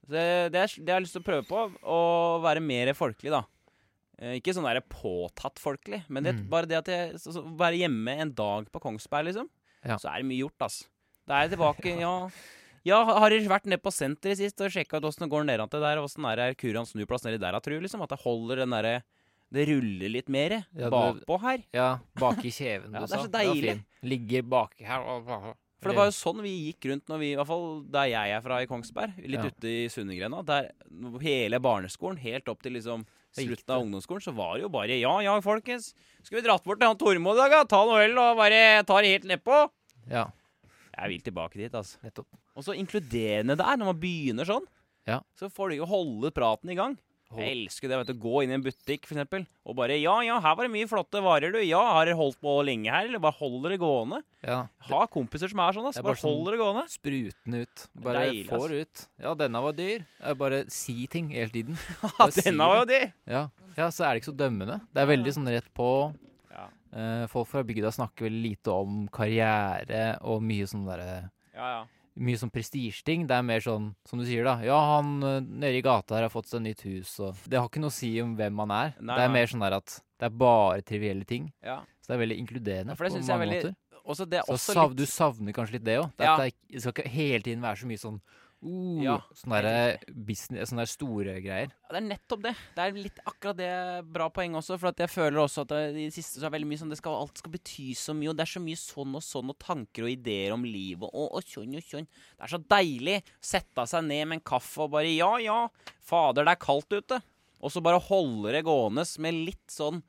[0.02, 0.26] Så det,
[0.56, 1.66] det, er, det har jeg lyst til å prøve på.
[1.86, 2.00] Å
[2.42, 3.46] være mer folkelig, da.
[4.22, 6.48] Eh, ikke sånn der påtatt folkelig, men det, Mm.
[6.50, 9.50] bare det at jeg så, så, Være hjemme en dag på Kongsberg, liksom,
[9.84, 9.98] Ja.
[9.98, 10.84] så er det mye gjort, ass.
[11.28, 12.30] Da er jeg tilbake, ja.
[12.86, 15.82] Ja, har dere vært nede på senteret sist og sjekka ut åssen det går nedentil
[15.82, 15.98] der?
[16.02, 17.82] Åssen er Kuran snuplass nedi der, tror du?
[17.82, 19.04] Liksom, at det holder den derre
[19.54, 21.64] Det ruller litt mer Ja, bakpå her.
[21.74, 23.24] Ja, bak i kjeven, Ja, du det er sa.
[23.26, 23.84] så deilig.
[24.02, 25.04] Ligger baki her
[25.82, 28.32] For det var jo sånn vi gikk rundt når vi, i hvert fall der jeg
[28.38, 29.50] er fra i Kongsberg, litt Ja.
[29.52, 30.42] ute i Sundegrenda.
[30.46, 30.72] Der
[31.20, 33.04] hele barneskolen, helt opp til liksom
[33.38, 35.94] slutten av ungdomsskolen, så var det jo bare Ja, ja, folkens.
[36.24, 37.64] Skal vi dratt bort til han Tormod i dag, da?
[37.70, 39.62] Ta noe øl og bare ta det helt nedpå?
[40.12, 40.28] Ja,
[40.98, 41.98] Jeg vil tilbake dit, altså.
[42.04, 42.28] nettopp.
[42.56, 44.66] Og så inkluderende der, når man begynner sånn.
[45.08, 45.22] Ja.
[45.40, 46.98] Så får du jo holde praten i gang.
[47.40, 48.16] Jeg elsker det, vet du.
[48.20, 50.90] Gå inn i en butikk, for eksempel, og bare Ja, ja, her var det mye
[50.90, 51.60] flotte varer, du.
[51.64, 54.22] Ja, har dere holdt på lenge her, eller bare holder det gående?
[54.44, 54.58] Ja.
[54.90, 56.00] Ha kompiser som er sånn, ass.
[56.02, 56.84] Bare bare hold holder det gående.
[56.92, 57.86] Sprutende ut.
[58.08, 59.06] Bare Deilig, får ut.
[59.24, 60.04] Ja, denne var dyr.
[60.20, 61.80] Jeg bare si ting hele tiden.
[62.20, 63.08] Ja, denne var jo dyr!
[63.30, 63.46] Ja.
[63.78, 64.82] ja, så er det ikke så dømmende.
[64.92, 65.88] Det er veldig sånn rett på.
[66.52, 66.68] Ja.
[66.92, 71.82] Eh, folk fra bygda snakker veldig lite om karriere og mye sånn derre Ja, ja.
[72.20, 73.26] Mye sånn prestisjeting.
[73.28, 74.58] Det er mer sånn, som du sier, da.
[74.66, 77.70] Ja, han eh, nede i gata her har fått seg nytt hus, og Det har
[77.70, 78.94] ikke noe å si om hvem man er.
[79.00, 81.52] Nei, det er mer sånn der at det er bare trivielle ting.
[81.64, 81.82] ja.
[82.02, 83.76] Så det er veldig inkluderende Ja, for det på mange veldig- måter.
[84.10, 86.12] Også det Så sav, litt du savner kanskje litt det òg.
[86.20, 86.36] Ja.
[86.36, 88.20] Det skal ikke hele tiden være så mye sånn
[88.62, 91.72] Uh, Ja, Sånne der business, sånne der store greier.
[91.74, 92.54] Ja, Det er nettopp det.
[92.76, 93.72] Det er litt akkurat det
[94.14, 94.78] bra poeng også.
[94.78, 97.00] For jeg føler også at det, i det siste så er veldig mye sånn det
[97.02, 99.60] skal, Alt skal bety så mye, og det er så mye sånn og sånn, og
[99.66, 102.06] tanker og ideer om livet, og, og sånn og sånn.
[102.38, 103.18] Det er så deilig.
[103.42, 105.60] Sette seg ned med en kaffe og bare Ja, ja,
[106.00, 107.22] fader, det er kaldt ute.
[107.62, 110.02] Og så bare holde det gående med litt sånn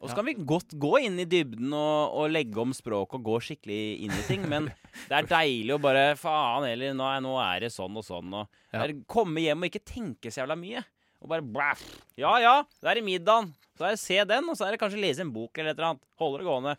[0.00, 3.26] og så kan vi godt gå inn i dybden og, og legge om språket og
[3.26, 4.70] gå skikkelig inn i ting, men
[5.10, 8.48] det er deilig å bare Faen heller, nå, nå er det sånn og sånn, og
[8.72, 8.86] Ja.
[9.10, 10.82] komme hjem og ikke tenke så jævla mye.
[11.20, 11.82] Og bare blæff.
[12.16, 13.50] Ja ja, det er i middagen.
[13.76, 15.78] Så er det se den, og så er det kanskje lese en bok eller et
[15.78, 16.04] eller annet.
[16.20, 16.72] Holde det gående.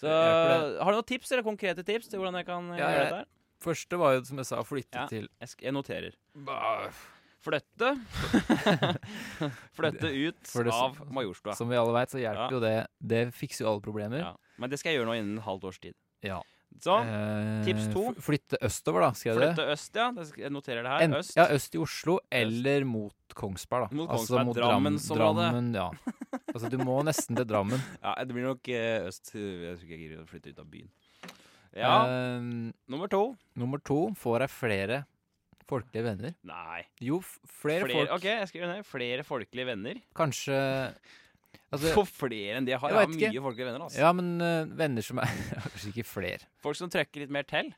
[0.00, 3.18] Så har du noen tips, eller konkrete tips til hvordan jeg kan Ja, gjøre dette
[3.20, 3.28] her?
[3.64, 5.04] Første var jo, som jeg sa, å flytte Ja.
[5.12, 6.16] til Jeg, noterer.
[6.34, 6.96] noterer.
[7.44, 7.90] Flytte.
[9.76, 11.54] Flytte ut det- av Majorstua.
[11.54, 12.32] Som vi alle veit, så Ja.
[12.32, 12.86] hjelper jo det.
[13.00, 14.18] Det fikser jo alle problemer.
[14.18, 14.34] Ja.
[14.58, 15.94] Men det skal jeg gjøre nå innen et halvt års tid.
[16.22, 16.40] Ja.
[16.80, 18.12] Så Eh, tips to.
[18.18, 19.54] Flytte østover, da, Skal jeg det.
[19.54, 20.12] flytte øst, ja.
[20.42, 21.00] Jeg noterer det her.
[21.02, 21.36] En, øst.
[21.36, 23.94] Ja, øst i Oslo, eller mot Kongsberg, da.
[23.96, 25.52] Mot Altså Kongsberg, mot Drammen, Drammensområdet.
[25.52, 25.90] Drammen, ja.
[26.52, 27.78] Altså, du må nesten til Drammen.
[28.02, 29.30] Ja, det blir nok eh, øst.
[29.34, 30.90] Jeg tror ikke jeg gidder å flytte ut av byen.
[31.76, 33.36] Ja, Uh, nummer to.
[33.56, 35.04] nummer to får jeg flere
[35.70, 36.34] folkelige venner.
[36.48, 36.80] Nei.
[37.04, 38.14] Jo, flere, flere, folk.
[38.18, 38.88] OK, jeg skriver ned.
[38.88, 40.00] Flere folkelige venner.
[40.16, 40.58] Kanskje
[41.74, 42.92] Altså, For flere enn de jeg har.
[42.92, 43.42] Jeg Jeg har mye ikke.
[43.42, 43.82] folkelige venner.
[43.82, 43.98] Altså.
[43.98, 45.32] ja, men uh, venner som er
[45.64, 46.46] Kanskje ikke flere.
[46.62, 47.72] Folk som trøkker litt mer til.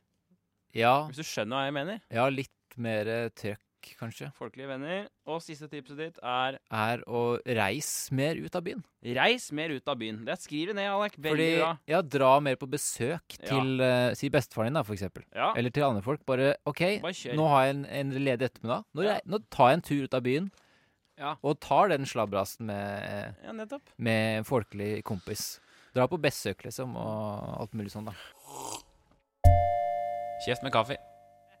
[0.77, 2.03] Ja, Hvis du skjønner hva jeg mener.
[2.13, 3.29] ja litt mer eh,
[3.77, 4.27] trøkk, kanskje.
[4.37, 5.07] Folkelige venner.
[5.27, 8.83] Og siste tipset ditt er Er å reise mer ut av byen.
[9.03, 10.25] reis mer ut av byen.
[10.25, 11.15] Det skriver ned, Alek.
[11.17, 11.77] Veldig Fordi, bra.
[11.87, 13.47] ja, dra mer på besøk Ja.
[13.47, 15.23] til eh, Si bestefaren din, da, for eksempel.
[15.33, 16.25] Ja, Eller til andre folk.
[16.25, 18.83] Bare OK, bare nå har jeg en, en ledig ettermiddag.
[18.95, 19.19] Nå, Ja.
[19.25, 20.51] nå tar jeg en tur ut av byen
[21.17, 21.35] Ja.
[21.43, 23.51] og tar den slabrasen med, ja,
[23.97, 25.59] med en folkelig kompis.
[25.93, 28.13] Dra på besøk, liksom, og alt mulig sånn, da.
[30.45, 30.97] Kjeft med kaffe.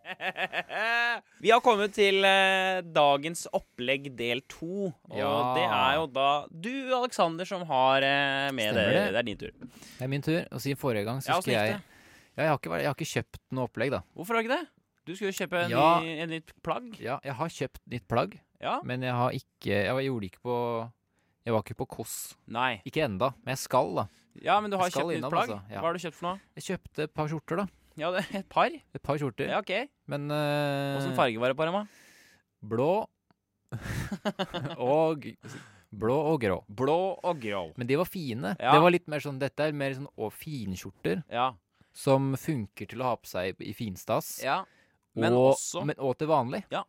[1.43, 4.89] Vi har kommet til eh, dagens opplegg del to.
[5.09, 5.31] Og Ja.
[5.57, 8.95] det er jo da du, Aleksander, som har eh, med Stemmer det.
[8.95, 9.11] det.
[9.13, 9.51] Det er din tur.
[9.97, 10.39] Det er min tur.
[10.51, 11.81] Og siden forrige gang, så Ja, åssen gikk jeg det?
[12.37, 14.01] ja, jeg, har ikke, vært- jeg har ikke kjøpt noe opplegg, da.
[14.15, 14.67] Hvorfor har du ikke det?
[15.07, 15.99] Du skulle jo kjøpe en Ja.
[16.03, 16.99] ny, en nytt plagg.
[16.99, 18.81] Ja, jeg har kjøpt nytt plagg, Ja?
[18.83, 20.91] men jeg har ikke Jeg gjorde ikke på
[21.45, 22.35] Jeg var ikke på Kåss.
[22.47, 22.81] Nei.
[22.85, 24.07] Ikke enda, men jeg skal, da.
[24.43, 25.49] Ja, men du har Jeg skal kjøpt nytt innom, plagg.
[25.49, 25.79] altså, ja.
[25.79, 26.39] Hva har du kjøpt for noe?
[26.57, 27.67] Jeg kjøpte et par skjorter, da.
[27.97, 28.69] Ja, det et par.
[28.69, 29.49] Et par skjorter.
[29.49, 29.89] Ja, ok.
[30.07, 31.85] Men eh, Åssen farge var det på dem, da?
[32.67, 32.91] Blå
[34.81, 35.25] og
[35.97, 36.57] Blå og grå.
[36.67, 37.61] Blå og grå.
[37.79, 38.51] Men de var fine.
[38.59, 38.73] Ja.
[38.75, 41.53] Det var litt mer sånn Dette er mer sånn og finskjorter Ja.
[41.95, 44.37] som funker til å ha på seg i finstas.
[44.43, 44.63] ja.
[45.17, 46.59] Men og, også men, og til vanlig.
[46.69, 46.83] Ja.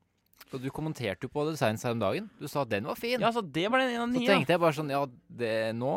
[0.50, 2.26] Så du kommenterte jo på det senest her om dagen.
[2.36, 3.16] Du sa at den var fin.
[3.20, 5.00] Ja, så det var den ene av de Så tenkte jeg bare sånn Ja,
[5.40, 5.92] det, nå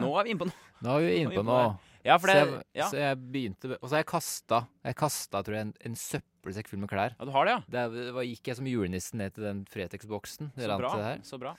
[0.00, 0.70] Nå er vi inne på noe.
[0.80, 1.66] Nå er vi inne på noe.
[2.04, 5.40] Ja, for så, jeg, Ja, så jeg begynte Og så har jeg kasta Jeg kasta,
[5.46, 7.14] tror jeg, en, en søppelsekk full med klær.
[7.16, 7.60] ja du har det, ja.
[7.78, 10.52] Der var, gikk jeg som julenissen ned til den Fretex-boksen.
[10.58, 10.94] Så bra.
[11.00, 11.14] det.
[11.24, 11.54] Så bra.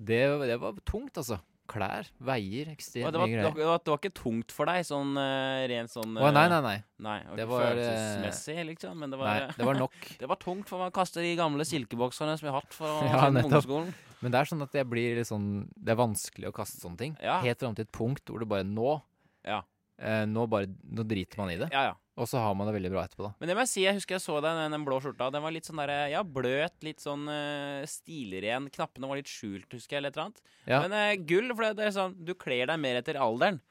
[0.00, 1.40] Det, det var tungt, altså.
[1.70, 2.08] Klær.
[2.18, 3.54] Veier ekstremt det, mye det, var, greier.
[3.54, 6.50] det, var, det var ikke tungt for deg, sånn eh, rent sånn Å, nei, eh,
[6.50, 6.72] nei, nei.
[7.06, 9.54] Nei, det Det var eh, følelsesmessig, liksom, men det var, nei.
[9.54, 9.98] Det var nok.
[10.22, 13.20] det var tungt, for å kaste de gamle silkebokserne som vi har hatt fra Ja,
[13.30, 13.44] nettopp.
[13.52, 13.92] ungdomsskolen.
[14.20, 15.46] Men det er sånn at jeg blir litt sånn
[15.78, 17.14] Det er vanskelig å kaste sånne ting.
[17.22, 17.38] Ja.
[17.46, 18.98] Helt fram til et punkt hvor det bare Nå
[19.46, 19.62] Ja.
[20.00, 21.70] eh, Nå bare Nå driter man i det.
[21.72, 21.98] Ja, ja.
[22.20, 23.30] Og så har man det veldig bra etterpå, da.
[23.40, 25.30] Men det må jeg si, jeg husker jeg så den, den blå skjorta.
[25.32, 28.66] Den var litt sånn der, ja, bløt, litt sånn uh, stilren.
[28.74, 30.42] Knappene var litt skjult, husker jeg, eller et eller annet.
[30.68, 30.82] Ja.
[30.84, 33.62] Men uh, gull, for det, det er sånn, du kler deg mer etter alderen.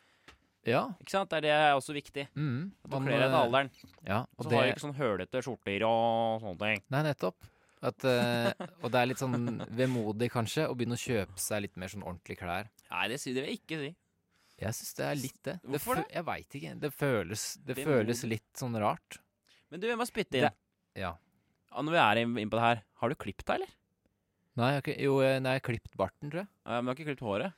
[0.68, 0.82] Ja.
[0.98, 1.38] Ikke sant?
[1.46, 2.26] Det er også viktig.
[2.34, 3.72] Mm, At du man, kler deg etter eh, alderen.
[4.02, 6.84] Ja, og Så det har du ikke sånn hølete skjorter og sånne ting.
[6.96, 7.50] Nei, nettopp.
[7.80, 9.38] At, uh, og det er litt sånn
[9.72, 12.68] vemodig, kanskje, å begynne å kjøpe seg litt mer sånn ordentlige klær.
[12.90, 13.94] Nei, det, det vil jeg ikke si.
[14.62, 15.56] Jeg syns det er litt det.
[15.64, 16.06] Hvorfor det?
[16.08, 16.14] det?
[16.16, 16.74] Jeg veit ikke.
[16.80, 19.20] Det føles, det det føles litt sånn rart.
[19.72, 20.50] Men du, jeg må spytte inn.
[20.50, 21.16] Det- Ja.
[21.72, 23.68] Ja, når vi er inn inn på det her, har du klippet deg, eller?
[24.58, 26.48] Nei, jeg har ikke, jo, eh, nei, jeg har klippet barten, tror jeg.
[26.66, 27.54] Ja, men du har ikke klippet håret?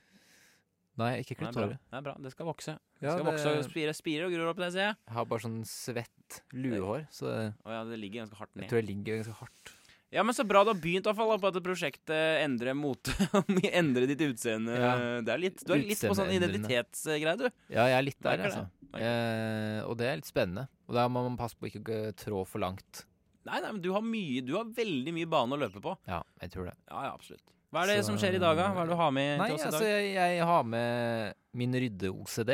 [1.00, 1.78] Nei, jeg har ikke klippet håret.
[1.90, 2.14] Det er bra.
[2.20, 2.72] Det skal vokse.
[3.00, 4.96] Det Ja, skal det- vokse og spire, spire og gror opp, det ser jeg.
[5.08, 8.62] Jeg har bare sånn svett luehår, så det- Å ja, det ligger ganske hardt ned.
[8.62, 9.72] jeg tror jeg ligger ganske hardt.
[10.12, 13.14] Ja, men så bra du har begynt i hvert fall på dette prosjektet Endre mote.
[13.80, 14.74] Endre ditt utseende.
[14.76, 14.90] Ja.
[15.24, 17.46] Det er litt, du er litt på sånn identitetsgreie, du.
[17.72, 18.66] Ja, jeg er litt der, altså.
[18.92, 20.66] Eh, og det er litt spennende.
[20.84, 23.06] Og der må man passe på ikke å trå for langt.
[23.48, 25.96] Nei, nei, men du har mye Du har veldig mye bane å løpe på.
[26.06, 26.76] Ja, jeg tror det.
[26.92, 27.42] Ja, ja, absolutt.
[27.72, 28.68] Hva er det Så- som skjer i dag, da?
[28.76, 30.04] Hva er det du har med Nei, til oss i altså, dag?
[30.04, 32.52] jeg, jeg har med min rydde-OCD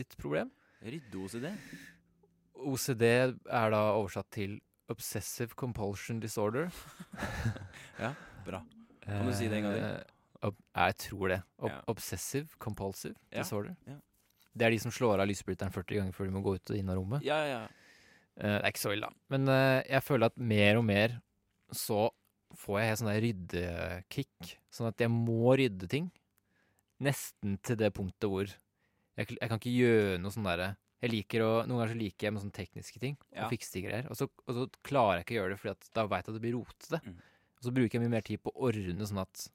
[0.00, 0.50] sitt problem.
[0.80, 1.46] Rydde-OCD?
[2.60, 4.56] OCD er da oversatt til
[4.90, 6.70] Obsessive Compulsion Disorder.
[8.02, 8.12] ja,
[8.46, 8.62] Bra.
[9.04, 10.14] Kan du si det en gang til?
[10.40, 11.40] Uh, jeg tror det.
[11.60, 11.80] Ob Ja.
[11.92, 13.76] Obsessive Compulsive Disorder.
[13.86, 13.98] ja.
[14.50, 16.76] Det er de som slår av lysbryteren 40 ganger før de må gå ut og
[16.76, 17.22] inn av rommet.
[17.22, 17.60] Ja, ja.
[18.34, 19.14] Eh, det er ikke så ille, da.
[19.30, 21.14] Men uh, jeg føler at mer og mer
[21.70, 22.08] så
[22.58, 24.56] får jeg helt sånn der ryddekick.
[24.74, 26.10] Sånn at jeg må rydde ting.
[27.00, 31.44] Nesten til det punktet hvor jeg, jeg kan ikke gjøre noe sånn derre jeg liker
[31.44, 33.14] å, Noen ganger så liker jeg med sånne tekniske ting.
[33.32, 33.46] Ja.
[33.46, 34.08] Og fikse greier.
[34.12, 36.36] Og så, og så klarer jeg ikke å gjøre det, Fordi da veit jeg at
[36.36, 37.00] det blir rotete.
[37.06, 37.16] Mm.
[37.60, 39.46] Og så bruker jeg mye mer tid på å ordne sånn at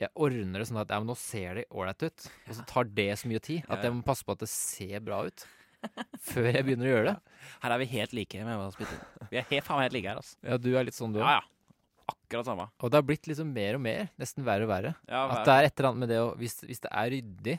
[0.00, 2.28] Jeg ordner det sånn at ja, men nå ser det ålreit ut.
[2.46, 5.02] Og så tar det så mye tid at jeg må passe på at det ser
[5.04, 5.46] bra ut.
[6.30, 7.36] Før jeg begynner å gjøre det.
[7.64, 8.90] Her er vi helt like med hva.
[9.32, 10.36] Vi er helt, faen helt like her, altså.
[10.44, 11.26] Ja, du er litt sånn, du òg.
[11.26, 11.46] Ja, ja.
[12.10, 12.66] Akkurat samme.
[12.82, 14.08] Og det har blitt liksom mer og mer.
[14.20, 14.94] Nesten verre og verre.
[15.06, 17.54] Ja, At det er et eller annet med det å Hvis, hvis det er ryddig,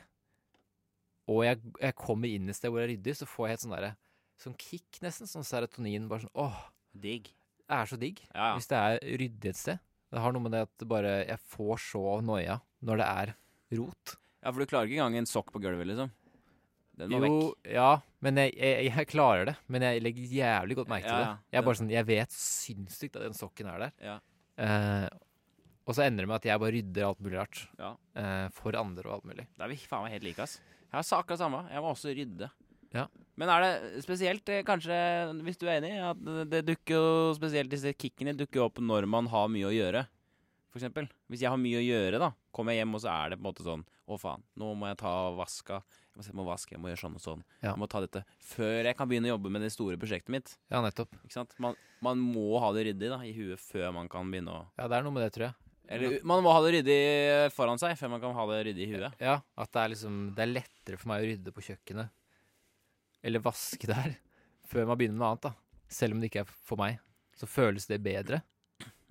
[1.32, 3.64] og jeg, jeg kommer inn et sted hvor det er ryddig, så får jeg et
[3.66, 3.92] sånn derre
[4.42, 5.28] Sånn kick, nesten.
[5.30, 6.08] Sånn serotonin.
[6.10, 6.56] Bare sånn åh,
[6.98, 7.28] Digg.
[7.68, 8.18] det er så digg.
[8.34, 8.54] Ja, ja.
[8.56, 9.78] Hvis det er ryddig et sted.
[10.10, 13.32] Det har noe med det at bare Jeg får så noia når det er
[13.78, 14.16] rot.
[14.42, 16.10] ja, for du klarer ikke engang en sokk på gulvet, liksom.
[16.98, 17.70] Den må Jo, vekk.
[17.72, 17.86] ja,
[18.20, 19.54] men jeg, jeg, jeg klarer det.
[19.72, 21.38] Men jeg legger jævlig godt merke til Ja, det.
[21.54, 23.94] Jeg er bare sånn Jeg vet sinnssykt at den sokken er der.
[24.10, 24.18] Ja.
[24.58, 25.08] Eh,
[25.86, 27.62] og så ender det med at jeg bare rydder alt mulig rart.
[27.78, 27.94] Ja.
[28.18, 29.46] Eh, for andre og alt mulig.
[29.56, 30.58] Da er vi faen meg helt like, ass.
[30.92, 31.62] Jeg har akkurat samme.
[31.72, 32.50] Jeg må også rydde.
[32.92, 33.06] Ja.
[33.40, 34.96] Men er det spesielt, eh, kanskje,
[35.42, 36.18] hvis du er enig, at
[36.50, 40.02] det, dukker jo Spesielt disse kickene dukker jo opp når man har mye å gjøre.
[40.72, 41.08] For eksempel.
[41.32, 43.44] Hvis jeg har mye å gjøre, da, kommer jeg hjem, og så er det på
[43.44, 45.78] en måte sånn Å, faen, nå må jeg ta vaska.
[46.12, 47.42] Jeg må, se- må vaske, jeg må gjøre sånn og sånn.
[47.62, 47.70] Ja.
[47.70, 50.56] Jeg må ta dette før jeg kan begynne å jobbe med det store prosjektet mitt.
[50.72, 51.14] Ja, nettopp.
[51.24, 51.54] Ikke sant?
[51.62, 54.88] Man, man må ha det ryddig da, i huet før man kan begynne å Ja,
[54.90, 55.54] det er noe med det, tror jeg.
[55.92, 56.98] Eller man må ha det ryddig
[57.54, 59.16] foran seg før man kan ha det ryddig i huet.
[59.20, 62.10] Ja, At det er liksom Det er lettere for meg å rydde på kjøkkenet.
[63.22, 64.16] Eller vaske der.
[64.72, 65.52] Før man begynner med noe annet, da.
[65.92, 66.98] Selv om det ikke er for meg.
[67.36, 68.42] Så føles det bedre.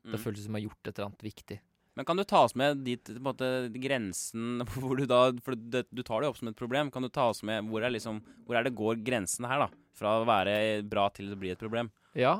[0.01, 0.23] Det Mm.
[0.23, 1.59] føles som jeg har gjort et eller annet viktig.
[1.95, 3.47] Men kan du ta oss med dit på en måte,
[3.83, 6.89] grensen hvor du da For det, du tar det jo opp som et problem.
[6.89, 9.69] Kan du ta oss med hvor er, liksom, hvor er det går grensen her, da?
[9.93, 11.91] Fra å være bra til å bli et problem?
[12.15, 12.39] Ja.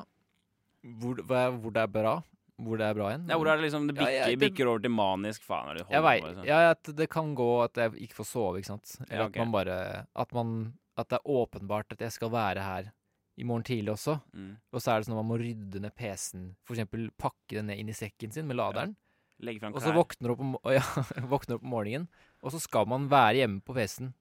[0.81, 2.15] Hvor, hvor det er bra.
[2.61, 3.27] Hvor det er bra igjen.
[3.29, 5.69] Ja, hvor er det liksom det bikker, ja, det- bikker over til manisk faen?
[5.71, 6.45] Er det Jeg vet, på, liksom?
[6.45, 8.95] ja, at det kan gå at jeg ikke får sove, ikke sant.
[9.09, 12.61] Eller Ja, at man bare At man At det er åpenbart at jeg skal være
[12.61, 12.91] her
[13.37, 14.21] i morgen tidlig også.
[14.35, 14.57] Mm.
[14.73, 16.55] Og så er det sånn at man må rydde ned PC-en.
[16.67, 18.95] For eksempel pakke den ned inn i sekken sin med laderen.
[19.41, 20.81] Legge fram Og så våkner du opp om, ja,
[21.25, 22.07] våkner opp om morgenen,
[22.43, 24.13] og så skal man være hjemme på PC-en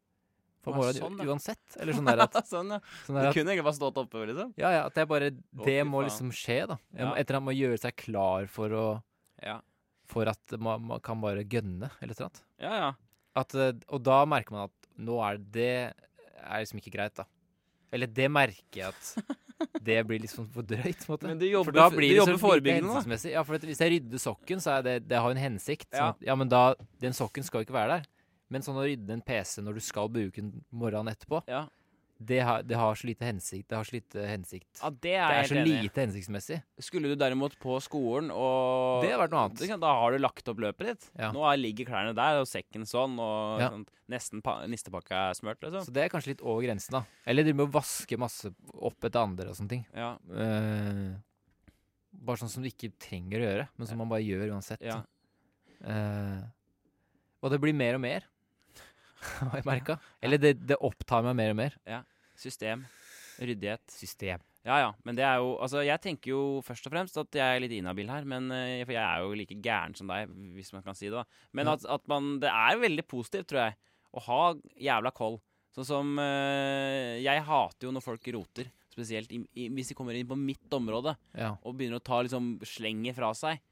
[0.62, 1.76] for morgenen sånn, uansett.
[1.80, 2.80] Eller sånn der at, sånn, ja.
[3.06, 4.52] sånn der at kunne egentlig bare stått oppe, liksom.
[4.60, 6.78] Ja, ja, at jeg bare Det fy må liksom skje, da.
[6.92, 7.12] Jeg Ja.
[7.22, 8.86] etter at man må gjøre seg klar for å
[9.42, 9.60] Ja.
[10.10, 12.42] For at man, man kan bare gønne, eller et eller annet.
[12.58, 12.92] ja, ja.
[13.36, 17.24] At, eh, og da merker man at nå er det er liksom ikke greit, da.
[17.92, 19.36] Eller det merker jeg at
[19.86, 21.28] det blir liksom for drøyt, måte.
[21.30, 23.30] Men du For da blir det jobber forebyggende, da.
[23.30, 25.88] Ja, for hvis jeg rydder sokken, så er det Det har en hensikt.
[25.92, 26.08] Sånn Ja.
[26.10, 28.06] at, ja, men da Den sokken skal jo ikke være der.
[28.50, 31.68] Men sånn å rydde en PC når du skal bruke den morgenen etterpå, Ja.
[32.22, 33.68] det har, det har så lite hensikt.
[33.68, 34.80] Det har så lite hensikt.
[34.82, 36.62] ja, det Det er er så enig lite hensiktsmessig.
[36.80, 39.66] Skulle du derimot på skolen og Det har vært noe annet.
[39.68, 41.10] Kan- Da har du lagt opp løpet ditt.
[41.18, 41.30] Ja.
[41.32, 43.70] Nå er, ligger klærne der, og sekken sånn, og Ja.
[43.70, 45.86] sånn, nesten pa nistepakka er smørt, liksom.
[45.86, 47.04] Så det er kanskje litt over grensen, da.
[47.26, 49.86] Eller drive med å vaske masse opp etter andre og sånne ting.
[49.94, 50.18] Ja.
[50.28, 51.14] Uh,
[52.12, 54.80] bare sånn som du ikke trenger å gjøre, men som man bare gjør uansett.
[54.82, 55.02] ja.
[55.82, 56.42] Uh,
[57.42, 58.24] og det blir mer og mer,
[59.50, 59.98] har jeg merka.
[60.22, 61.76] Eller det, det opptar meg mer og mer.
[61.88, 62.02] Ja.
[62.40, 62.86] System.
[63.40, 63.84] Ryddighet.
[63.92, 64.42] System.
[64.60, 67.40] Ja ja, men det er jo Altså, jeg tenker jo først og fremst at jeg
[67.56, 70.68] er litt inhabil her, men eh, For jeg er jo like gæren som deg, hvis
[70.76, 71.46] man kan si det, da.
[71.56, 73.78] Men at, at man Det er veldig positivt, tror jeg,
[74.12, 74.40] å ha
[74.76, 75.38] jævla koll.
[75.72, 78.68] Sånn som eh, Jeg hater jo når folk roter.
[78.92, 81.54] Spesielt i, i, hvis de kommer inn på mitt område Ja.
[81.62, 83.62] og begynner å ta liksom slenger fra seg.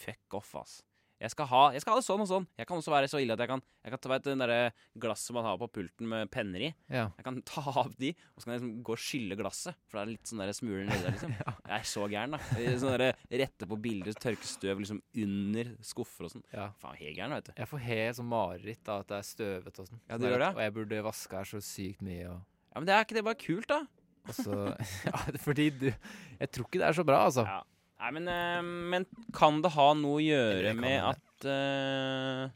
[0.00, 0.78] Fuck off, ass.
[1.20, 2.46] Jeg skal, ha, jeg skal ha det sånn og sånn.
[2.56, 4.52] Jeg kan også være så ille at jeg kan Jeg kan ta vet, den der
[5.00, 6.70] glasset man har på pulten med penner i.
[6.88, 7.10] ja.
[7.18, 9.76] Jeg kan ta av de, og så kan jeg liksom gå og skylle glasset.
[9.88, 11.34] For det er litt sånn der smuler nedi der, liksom.
[11.44, 11.54] ja.
[11.68, 12.40] Jeg er så gæren, da.
[12.80, 13.10] Sånn derre
[13.42, 16.44] Rette på bilder, tørke støv liksom under skuffer og sånn.
[16.56, 16.70] ja.
[16.80, 17.52] Faen, helt gæren, vet du.
[17.60, 20.00] Jeg får helt sånn mareritt av at det er støvete og sånn.
[20.06, 20.52] Ja, du Sånn gjør det?
[20.56, 22.30] Og jeg burde vaske her så sykt mye.
[22.32, 23.80] Og, Ja, Men det er ikke det bare kult, da?
[24.28, 24.56] og så
[25.08, 27.44] Ja, fordi du Jeg tror ikke det er så bra, altså.
[27.48, 27.60] Ja.
[28.00, 29.04] Nei, men, eh, men
[29.36, 32.48] kan det ha noe å gjøre med at uh,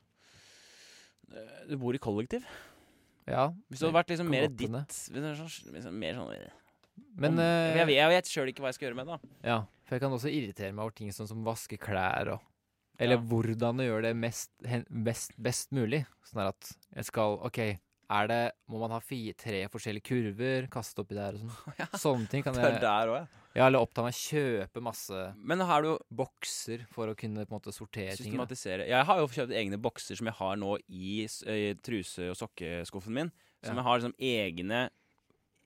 [1.68, 2.46] du bor i kollektiv?
[3.28, 3.50] Ja.
[3.68, 6.33] Hvis det hadde vært liksom mer ditt sånn, liksom mer sånn
[7.16, 9.16] Men om, eh, Jeg, jeg vet sjøl ikke hva jeg skal gjøre med det.
[9.16, 12.44] da Ja, for jeg kan også irritere meg over ting sånn som vaske klær og
[13.00, 13.24] Eller Ja.
[13.30, 14.50] hvordan å gjøre det mest,
[14.88, 16.04] best, best mulig.
[16.28, 17.59] Sånn at jeg skal OK,
[18.11, 21.57] er det Må man ha fire, tre forskjellige kurver, kaste oppi der og sånn?
[21.80, 21.88] Ja.
[21.96, 23.43] Sånne ting kan Det er jeg der òg, ja.
[23.54, 27.54] Ja, eller opptatt av å kjøpe masse Men har du bokser for å kunne på
[27.54, 28.32] en måte sortere ting.
[28.32, 28.88] Systematisere.
[28.90, 33.14] Jeg har jo kjøpt egne bokser som jeg har nå i eh, truse- og sokkeskuffen
[33.14, 33.30] min.
[33.62, 33.80] Som Ja.
[33.82, 34.82] jeg har liksom egne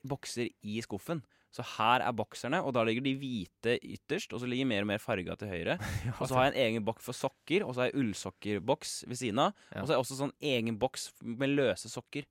[0.06, 1.22] bokser i skuffen.
[1.50, 4.90] Så her er bokserne, og da ligger de hvite ytterst, og så ligger mer og
[4.90, 5.78] mer farga til høyre.
[6.20, 9.16] Og så har jeg en egen boks for sokker, og så har jeg ullsokkerboks ved
[9.16, 9.54] siden av.
[9.72, 9.80] Ja.
[9.80, 12.28] Og så har jeg også sånn egen boks med løse sokker.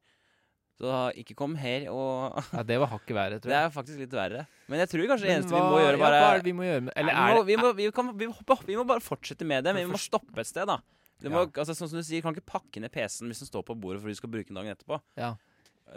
[0.78, 3.56] Så da, ikke kom her og Ja, det var hakket verre, tror jeg.
[3.56, 4.44] Det er faktisk litt verre.
[4.70, 6.54] Men jeg tror kanskje det eneste eneste vi må gjøre, ja, bare Hva det vi
[6.54, 8.78] må gjøre med Eller er vi, må, det vi, må, vi, kan, vi, må, vi
[8.78, 10.78] må bare fortsette med det, men vi må stoppe et sted, da.
[11.18, 11.64] Du må, Ja.
[11.64, 14.04] altså, sånn som du sier, kan ikke pakke ned PC-en hvis den står på bordet
[14.04, 15.00] for du skal bruke den dagen etterpå.
[15.18, 15.32] Ja.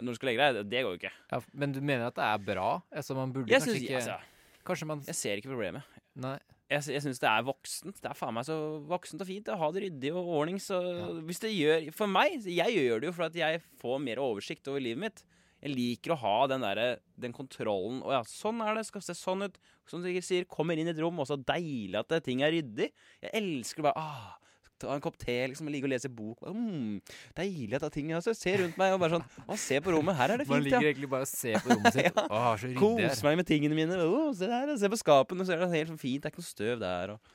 [0.01, 0.69] Når du skal legge deg.
[0.71, 1.11] Det går jo ikke.
[1.29, 2.69] ja, Men du mener at det er bra?
[2.89, 4.17] Altså, man burde Jeg, kanskje synes, ikke altså,
[4.65, 5.99] Kanskje man jeg ser ikke problemet.
[6.25, 6.37] Nei.
[6.71, 7.97] Jeg, jeg syns det er voksent.
[7.99, 8.55] Det er faen meg så
[8.87, 10.57] voksent og fint å ha det ryddig og ordning.
[10.63, 11.09] Så Ja.
[11.27, 14.67] hvis det gjør For meg Jeg gjør det jo for at jeg får mer oversikt
[14.71, 15.23] over livet mitt.
[15.61, 18.01] Jeg liker å ha den der, Den kontrollen.
[18.01, 18.85] Å ja, sånn er det.
[18.87, 19.59] Skal se sånn ut.
[19.85, 22.49] Som du sier, kommer inn i et rom, og så deilig at det, ting er
[22.55, 22.87] ryddig.
[23.21, 24.37] Jeg elsker bare ah,
[24.81, 26.41] Ta en kopp te, liksom, og ligge og lese bok.
[26.49, 26.99] Mm,
[27.37, 29.93] deilig at det er ting altså, Se rundt meg og bare sånn Å, se på
[29.95, 30.17] rommet.
[30.17, 30.93] Her er det fint, Man ligger ja.
[30.93, 32.09] egentlig bare og ser på rommet sitt.
[32.21, 32.25] Ja.
[32.27, 33.23] Å, så ryddig Kos her.
[33.29, 34.01] meg med tingene mine.
[34.01, 36.23] Å, se der, se på skapene, så er det helt fint.
[36.23, 37.13] Det er ikke noe støv der.
[37.15, 37.31] Og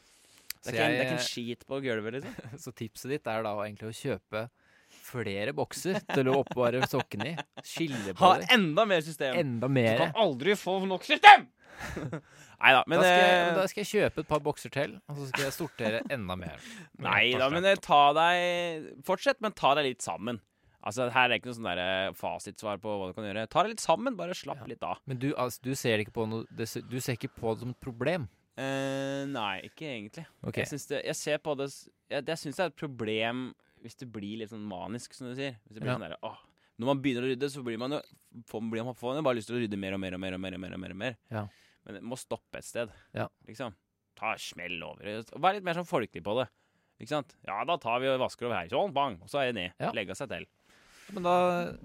[0.67, 2.39] det, er ikke en, det er ikke en skit på gulvet, liksom.
[2.67, 4.47] Så tipset ditt er da egentlig å kjøpe
[5.07, 7.35] flere bokser til å oppbevare sokkene i.
[7.67, 9.39] Skille på Ha enda mer system.
[9.39, 9.95] Enda mer.
[9.95, 11.47] Du kan aldri få nok system!
[12.63, 14.95] Nei da, men da, skal jeg, eh, da skal jeg kjøpe et par bokser til,
[15.11, 16.63] og så skal jeg sortere enda mer.
[17.07, 20.41] Nei da, men eh, ta deg Fortsett, men ta deg litt sammen.
[20.87, 23.47] Altså, Her er det ikke noe sånn der eh, fasitsvar på hva du kan gjøre.
[23.51, 24.71] Ta det litt sammen, bare slapp Ja.
[24.71, 25.01] litt av.
[25.11, 26.65] Men du, altså, du ser ikke på noe Du
[27.03, 28.29] ser ikke på det som et problem?
[28.57, 30.23] Uh, nei, ikke egentlig.
[30.47, 30.63] Ok.
[30.63, 31.67] Jeg, synes det, jeg ser på det
[32.09, 33.49] Jeg, jeg syns det er et problem
[33.85, 35.59] hvis det blir litt sånn manisk, som du sier.
[35.67, 35.99] Hvis det blir Ja.
[35.99, 36.39] sånn der, åh,
[36.81, 38.01] Når man begynner å rydde, så blir man jo
[38.49, 40.35] får, blir man, får man bare lyst til å rydde mer og mer og mer.
[40.39, 41.17] og mer, og mer, og mer, og mer.
[41.31, 41.45] Ja.
[41.87, 42.93] Men det må stoppe et sted.
[43.17, 43.29] Ja.
[43.49, 43.75] Liksom.
[44.19, 45.07] Ta smell over.
[45.37, 46.49] Vær litt mer sånn folkelig på det.
[47.03, 47.35] Ikke sant?
[47.47, 48.71] Ja, da tar vi og vasker over her.
[48.73, 49.19] Sånn, bang.
[49.23, 49.75] Og så er det ned.
[49.83, 49.93] Ja.
[49.97, 50.47] Legge seg til.
[51.15, 51.35] Men da,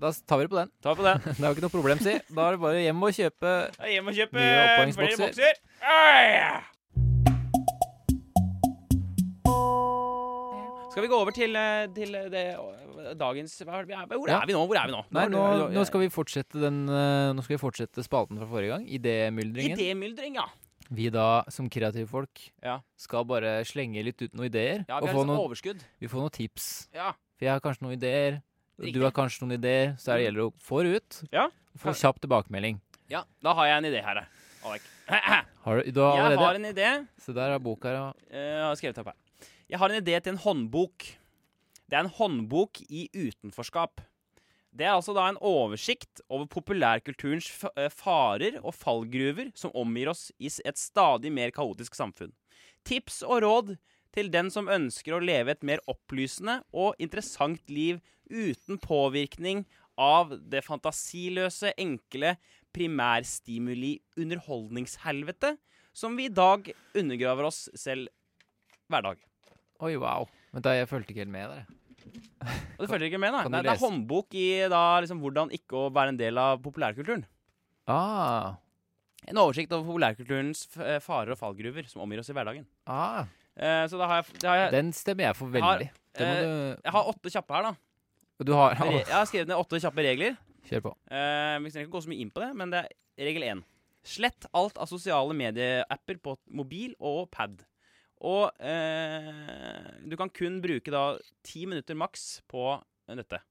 [0.01, 0.71] da tar vi det på den.
[0.81, 1.21] Ta på den.
[1.37, 2.15] Det er jo ikke noe problem, si.
[2.31, 3.55] Da er det bare hjem og kjøpe
[3.91, 5.59] hjem og kjøpe Nye oppvarmingsbokser.
[10.91, 14.65] Skal vi gå over til, eh, til eh, det, eh, dagens Hvor er vi nå?
[14.67, 15.03] Hvor er vi nå?
[15.15, 18.83] Nei, nå, nå skal vi fortsette den Nå skal vi fortsette spalten fra forrige gang.
[18.99, 19.77] Idémyldringen.
[19.79, 20.49] Idémyldring, ja.
[20.91, 22.81] Vi da, som kreative folk, Ja.
[22.99, 24.83] skal bare slenge litt ut noen ideer.
[24.89, 25.79] ja vi har få sånn noen, overskudd.
[26.01, 26.67] vi får noen tips.
[26.93, 27.13] Ja.
[27.39, 28.41] For jeg har kanskje noen ideer.
[28.77, 28.93] Riktig.
[28.99, 29.95] Du har kanskje noen ideer.
[29.95, 31.21] Så det gjelder å få det ut.
[31.31, 31.47] Ja.
[31.79, 32.81] Få kjapp tilbakemelding.
[33.07, 33.23] ja.
[33.41, 34.27] Da har jeg en idé her.
[34.65, 34.81] Alek.
[35.61, 37.07] Har du, du har Jeg har en idé.
[37.19, 38.13] Se der er boka.
[38.29, 39.15] Eh, Jeg har skrevet opp her.
[39.71, 41.05] Jeg har en idé til en håndbok.
[41.87, 44.03] Det er en håndbok i utenforskap.
[44.75, 47.47] Det er altså da en oversikt over populærkulturens
[47.79, 52.35] eh, farer og fallgruver som omgir oss i et stadig mer kaotisk samfunn.
[52.83, 53.77] Tips og råd
[54.11, 59.63] til den som ønsker å leve et mer opplysende og interessant liv uten påvirkning
[59.95, 62.35] av det fantasiløse, enkle
[62.75, 65.55] primærstimuli-underholdningshelvete
[65.95, 68.11] som vi i dag undergraver oss selv
[68.91, 69.30] hver dag.
[69.81, 70.27] Oi, wow.
[70.53, 71.65] Men da, jeg fulgte ikke helt med der.
[72.77, 73.43] Og du følger ikke med, nei?
[73.45, 73.85] Kan du nei det er lese?
[73.85, 77.23] håndbok i da, liksom, hvordan ikke å være en del av populærkulturen.
[77.89, 78.55] Ah,
[79.29, 82.65] En oversikt over populærkulturens f eh, farer og fallgruver som omgir oss i hverdagen.
[82.89, 85.89] ah, Eh, så da har jeg, da har jeg, den stemmer jeg for veldig.
[86.15, 87.73] Det må eh, du jeg har åtte kjappe her, da.
[88.47, 90.37] Du har Re jeg har skrevet ned åtte kjappe regler.
[90.69, 90.93] Kjør på.
[91.11, 93.61] Eh, vi trenger ikke gå så mye inn på det, men det er regel én.
[94.07, 97.59] Slett alt av sosiale medieapper på mobil og pad.
[98.21, 102.75] Og eh, du kan kun bruke da ti minutter maks på
[103.09, 103.41] dette.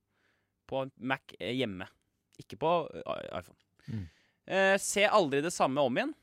[0.70, 1.88] På Mac hjemme.
[2.38, 3.58] Ikke på eh, iPhone.
[3.90, 4.06] Mm.
[4.46, 6.14] Eh, se aldri det samme om igjen.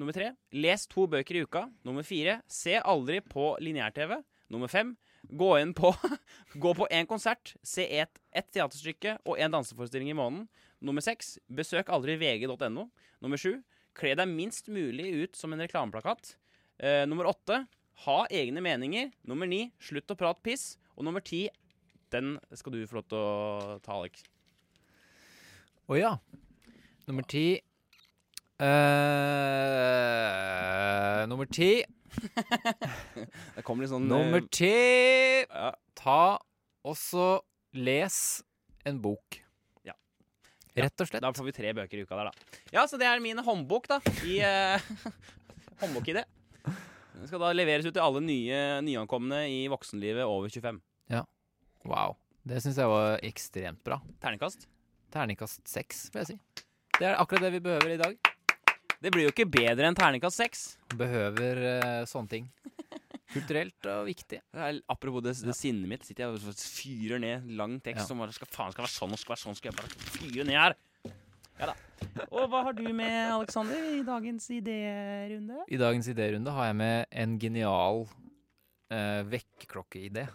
[0.00, 0.32] Nummer tre.
[0.56, 1.66] Les to bøker i uka.
[1.84, 2.40] Nummer fire.
[2.48, 4.16] Se aldri på lineær-TV.
[4.52, 4.96] Nummer fem.
[5.28, 5.92] Gå inn på
[6.62, 10.48] Gå på én konsert, se ett et teaterstykke og én danseforestilling i måneden.
[10.82, 11.36] Nummer seks.
[11.52, 12.88] Besøk aldri vg.no.
[13.22, 13.60] Nummer sju.
[13.96, 16.34] Kle deg minst mulig ut som en reklameplakat.
[16.82, 17.66] Eh, nummer åtte.
[18.04, 19.12] Ha egne meninger.
[19.22, 19.70] Nummer ni.
[19.78, 20.78] Slutt å prate piss.
[20.98, 21.46] Og nummer ti.
[22.10, 24.24] Den skal du få lov til å ta, Alex.
[25.86, 26.18] Å ja.
[27.06, 27.60] Nummer ti
[28.62, 28.66] uh,
[31.30, 31.84] Nummer ti.
[33.56, 34.70] Det kommer litt sånn Nummer eh, ti
[35.42, 35.72] ja.
[35.98, 36.38] Ta
[36.86, 37.42] også
[37.78, 38.42] les
[38.86, 39.38] en bok.
[39.86, 39.94] Ja.
[40.74, 41.22] Rett og slett.
[41.22, 42.60] Da får vi tre bøker i uka der, da.
[42.74, 44.02] Ja, så det er min håndbok, da.
[44.26, 44.78] I uh,
[45.82, 46.26] Håndbokidé.
[47.14, 50.80] Den skal da leveres ut til alle nye nyankomne i voksenlivet over 25.
[51.12, 51.24] Ja.
[51.84, 52.16] Wow.
[52.46, 54.00] Det syns jeg var ekstremt bra.
[54.22, 54.66] Terningkast.
[55.12, 56.64] Terningkast seks, vil jeg si.
[56.98, 58.16] Det er akkurat det vi behøver i dag.
[59.02, 60.64] Det blir jo ikke bedre enn terningkast seks.
[60.98, 62.48] Behøver uh, sånne ting.
[63.32, 64.38] Kulturelt og viktig.
[64.54, 68.08] Er- Apropos det, det sinnet mitt, sitter jeg og fyrer ned lang tekst Ja.
[68.10, 70.44] som bare skal, faen skal være sånn og skal være sånn, skal jeg bare fyre
[70.48, 70.76] ned her.
[72.34, 75.62] Og hva har du med, Aleksander, i dagens idérunde?
[75.68, 80.26] I dagens idérunde har jeg med en genial uh, vekkerklokkeidé.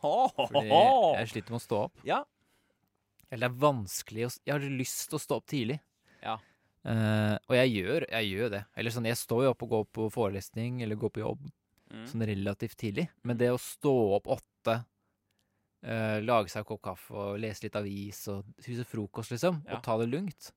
[0.00, 2.02] Fordi jeg sliter med å stå opp.
[2.06, 2.22] Ja.
[3.30, 5.80] Eller det er vanskelig å Jeg har lyst til å stå opp tidlig.
[6.22, 6.36] Ja.
[6.86, 8.60] Eh, og jeg gjør, jeg gjør det.
[8.78, 11.46] Eller sånn, jeg står jo opp og går på forelesning eller går på jobb
[11.86, 12.02] Mm.
[12.10, 13.04] sånn relativt tidlig.
[13.22, 14.84] Men det å stå opp åtte,
[15.86, 19.76] Uh, lage seg en kopp kaffe og lese litt avis og spise frokost, liksom, Ja.
[19.76, 20.48] og ta det lugnt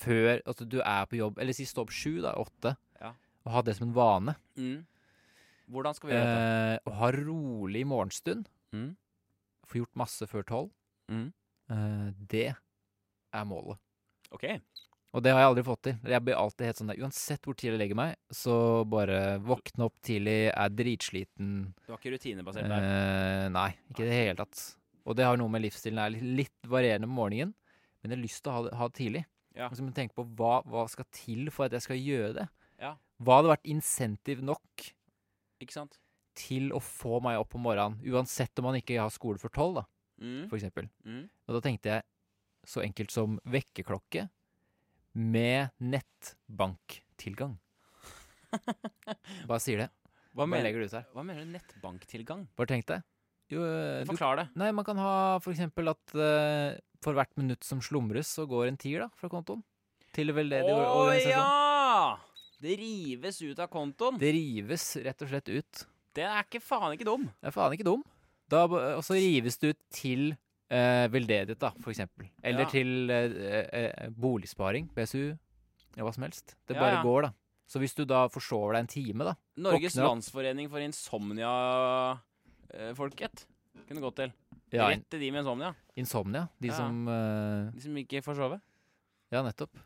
[0.00, 3.12] før at du er på jobb Eller si stå opp sju, da, åtte, Ja.
[3.46, 4.36] og ha det som en vane.
[4.56, 4.84] Mm.
[5.72, 6.76] Hvordan skal vi gjøre dette?
[6.76, 8.46] Eh, og ha rolig morgenstund.
[8.72, 8.96] Mm.
[9.66, 10.70] Få gjort masse før tolv.
[11.10, 11.32] Mm.
[11.70, 13.78] Eh, det er målet.
[14.32, 14.44] OK.
[15.16, 15.98] Og det har jeg aldri fått til.
[16.04, 19.86] Jeg blir alltid helt sånn der Uansett hvor tidlig jeg legger meg, så bare våkne
[19.88, 21.52] opp tidlig, er dritsliten.
[21.86, 22.84] Du har ikke rutinebasert der?
[22.90, 24.60] Eh, nei, ikke i det hele tatt.
[25.06, 27.54] Og det har noe med livsstilen er litt, litt varierende på morgenen,
[28.02, 29.24] men jeg har lyst til å ha det tidlig.
[29.56, 29.68] Ja.
[29.70, 32.32] Og så må du tenke på hva, hva skal til for at jeg skal gjøre
[32.42, 32.48] det.
[32.82, 32.94] Ja.
[33.24, 34.90] Hva hadde vært insentiv nok
[36.36, 39.78] til å få meg opp om morgenen, uansett om man ikke har skole for tolv,
[39.80, 39.84] da,
[40.20, 40.48] Mm.
[40.50, 40.88] for eksempel.
[41.04, 41.28] Mm.
[41.48, 42.02] Og da tenkte jeg
[42.66, 44.28] så enkelt som vekkerklokke
[45.14, 47.56] med nettbanktilgang.
[49.48, 49.88] Bare sier det.
[50.36, 51.06] Hva, Bare mener, legger det ut her.
[51.14, 52.46] hva mener du nettbanktilgang?
[52.56, 53.02] Bare tenk deg.
[53.48, 54.46] Jo, eh, Forklar det.
[54.58, 58.66] nei, man kan ha for eksempel at eh, for hvert minutt som slumres, så går
[58.68, 59.62] en tier da, fra kontoen.
[60.16, 61.30] Til veldedig Å organisasjon.
[61.30, 62.16] ja!
[62.62, 64.16] Det rives ut av kontoen.
[64.18, 65.82] Det rives rett og slett ut.
[66.16, 67.26] Det er ikke faen ikke dum.
[67.42, 68.00] Det er faen ikke dum.
[68.48, 70.30] Da, og så rives det ut til
[70.70, 72.24] eh, veldedighet, da, for eksempel.
[72.42, 72.68] Eller Ja.
[72.72, 75.36] til eh, eh, boligsparing, BSU,
[75.96, 76.54] ja, hva som helst.
[76.66, 77.02] Det Ja, bare ja.
[77.04, 77.32] går, da.
[77.68, 80.10] Så hvis du da forsover deg en time, da Norges Våkner opp.
[80.14, 83.46] landsforening for insomnia-folket.
[83.88, 84.30] Kunne gått til.
[84.72, 85.74] ja, Rett til de med insomnia.
[85.96, 86.48] Insomnia.
[86.60, 86.74] De Ja.
[86.76, 88.60] som eh, De som ikke får sove.
[89.32, 89.76] Ja, nettopp.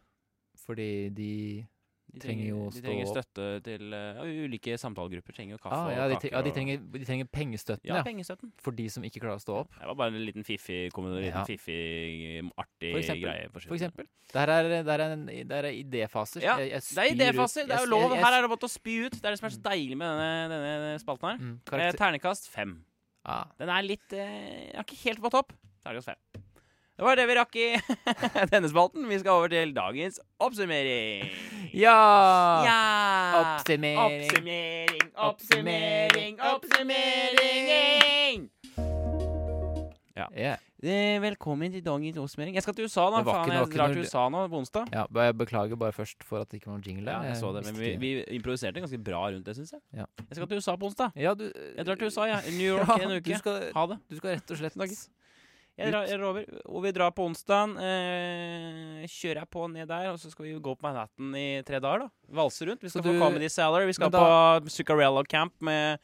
[0.66, 1.66] Fordi de
[2.12, 3.14] De Trenger jo å de stå trenger opp.
[3.14, 6.32] støtte til eh, Ulike samtalegrupper trenger jo kaffe ah, og ja, de, kaker.
[6.32, 8.02] ja, de, og- trenger, de trenger pengestøtten, ja, ja.
[8.02, 8.50] pengestøtten.
[8.58, 9.70] For de som ikke klarer å stå opp.
[9.78, 11.44] Det var bare en liten fiffig, kom en liten Ja.
[11.46, 13.22] fiffig, artig For eksempel.
[13.30, 13.46] greie.
[13.54, 14.08] på For eksempel.
[14.26, 16.42] Det her er, det her er, en, det her er idéfaser.
[16.42, 17.62] Ja, Jeg- jeg Det er spyr ut- idéfaser.
[17.62, 18.10] Det er jeg- jo lov.
[18.10, 19.12] jeg- Her er det bare å spy ut.
[19.12, 21.38] Det er det som er så deilig med denne, denne spalten her.
[21.38, 22.84] Mm, Eh, karakter, ternekast fem.
[23.24, 25.52] ah, Den er litt eh, har ikke helt på opp.
[25.84, 26.18] Ternekast fem.
[27.00, 27.66] Det var det vi rakk i
[28.52, 29.06] denne spalten.
[29.08, 31.30] Vi skal over til dagens oppsummering.
[31.72, 31.96] ja!
[32.66, 32.80] Ja!
[33.40, 34.26] Oppsummering.
[34.28, 38.48] Oppsummering, oppsummering, oppsummering!
[40.20, 40.26] Ja.
[40.36, 40.58] Yeah.
[41.24, 42.52] velkommen til dagens oppsummering.
[42.58, 43.22] Jeg skal til USA, da.
[43.24, 44.90] Faen, jeg drar til USA nå på onsdag.
[44.92, 47.22] ja, Jeg beklager bare først for at det ikke var noen jingle der.
[47.24, 49.80] Ja, jeg så det, men vi, vi improviserte ganske bra rundt det, syns jeg.
[50.02, 50.04] Ja.
[50.28, 51.16] Jeg skal til USA på onsdag.
[51.16, 52.52] Ja, du Jeg drar til USA, jeg.
[52.58, 53.40] New York en Du uke.
[53.40, 53.98] skal, Ha det.
[54.10, 54.76] du skal rett og slett.
[55.78, 57.76] Jeg, drar, jeg over, Og vi drar på onsdag.
[57.80, 61.80] Eh, kjører jeg på ned der, og så skal vi gå på Manhattan i tre
[61.80, 61.98] dager.
[62.06, 62.82] da Valse rundt.
[62.82, 65.98] Vi skal Så få du- Comedy salary Vi skal da- på Zuccarello Camp med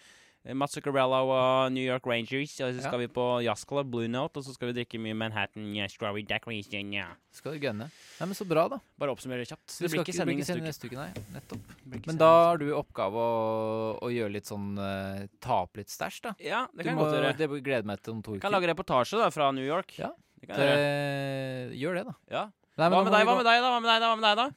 [0.54, 2.52] Mats Zuccarello og New York Rangers.
[2.60, 2.88] Og så Ja.
[2.88, 6.22] skal vi på jazzklubb, Blue Note, og så skal vi drikke mye Manhattan yeah, Strawberry
[6.22, 6.92] Decoration.
[6.92, 7.14] Yeah.
[7.32, 7.88] Skal du gønne.
[8.20, 8.78] Nei, men så bra, da.
[8.98, 9.66] Bare oppsummere kjapt.
[9.78, 10.96] Du Det blir ikke sending neste neste uke.
[10.96, 12.06] Nei, nettopp.
[12.06, 16.20] Men da har du oppgave å, å gjøre litt sånn uh, Ta opp litt stæsj,
[16.22, 16.34] da.
[16.38, 17.36] Ja, det Du kan jeg må- godt gjøre.
[17.36, 18.40] Det gleder meg til om to uker.
[18.40, 19.98] kan lage reportasje da fra New York.
[19.98, 20.12] Ja.
[20.40, 21.70] Det kan jeg gjøre.
[21.70, 22.14] Det, gjør det, da.
[22.30, 22.44] Ja.
[22.76, 23.68] Nei, Hva med deg, hva med deg, da?
[23.72, 24.06] Hva med deg, da?
[24.12, 24.50] Hva med deg, da?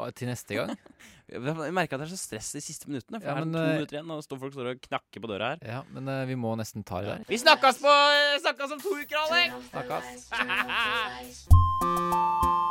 [0.00, 0.72] Å, Til neste gang?
[1.30, 1.40] Jeg
[1.76, 3.20] merker at det er så stress de siste minuttene.
[3.20, 4.80] For Ja, her er det men, to eh, minutter igjen, og står folk står og
[4.88, 5.62] knakker på døra her.
[5.76, 7.22] Ja, men uh, vi må nesten ta det der.
[7.30, 7.94] Vi snakkes på
[8.42, 9.48] Snakkes om to uker, Alex!
[9.70, 10.26] Snakkes.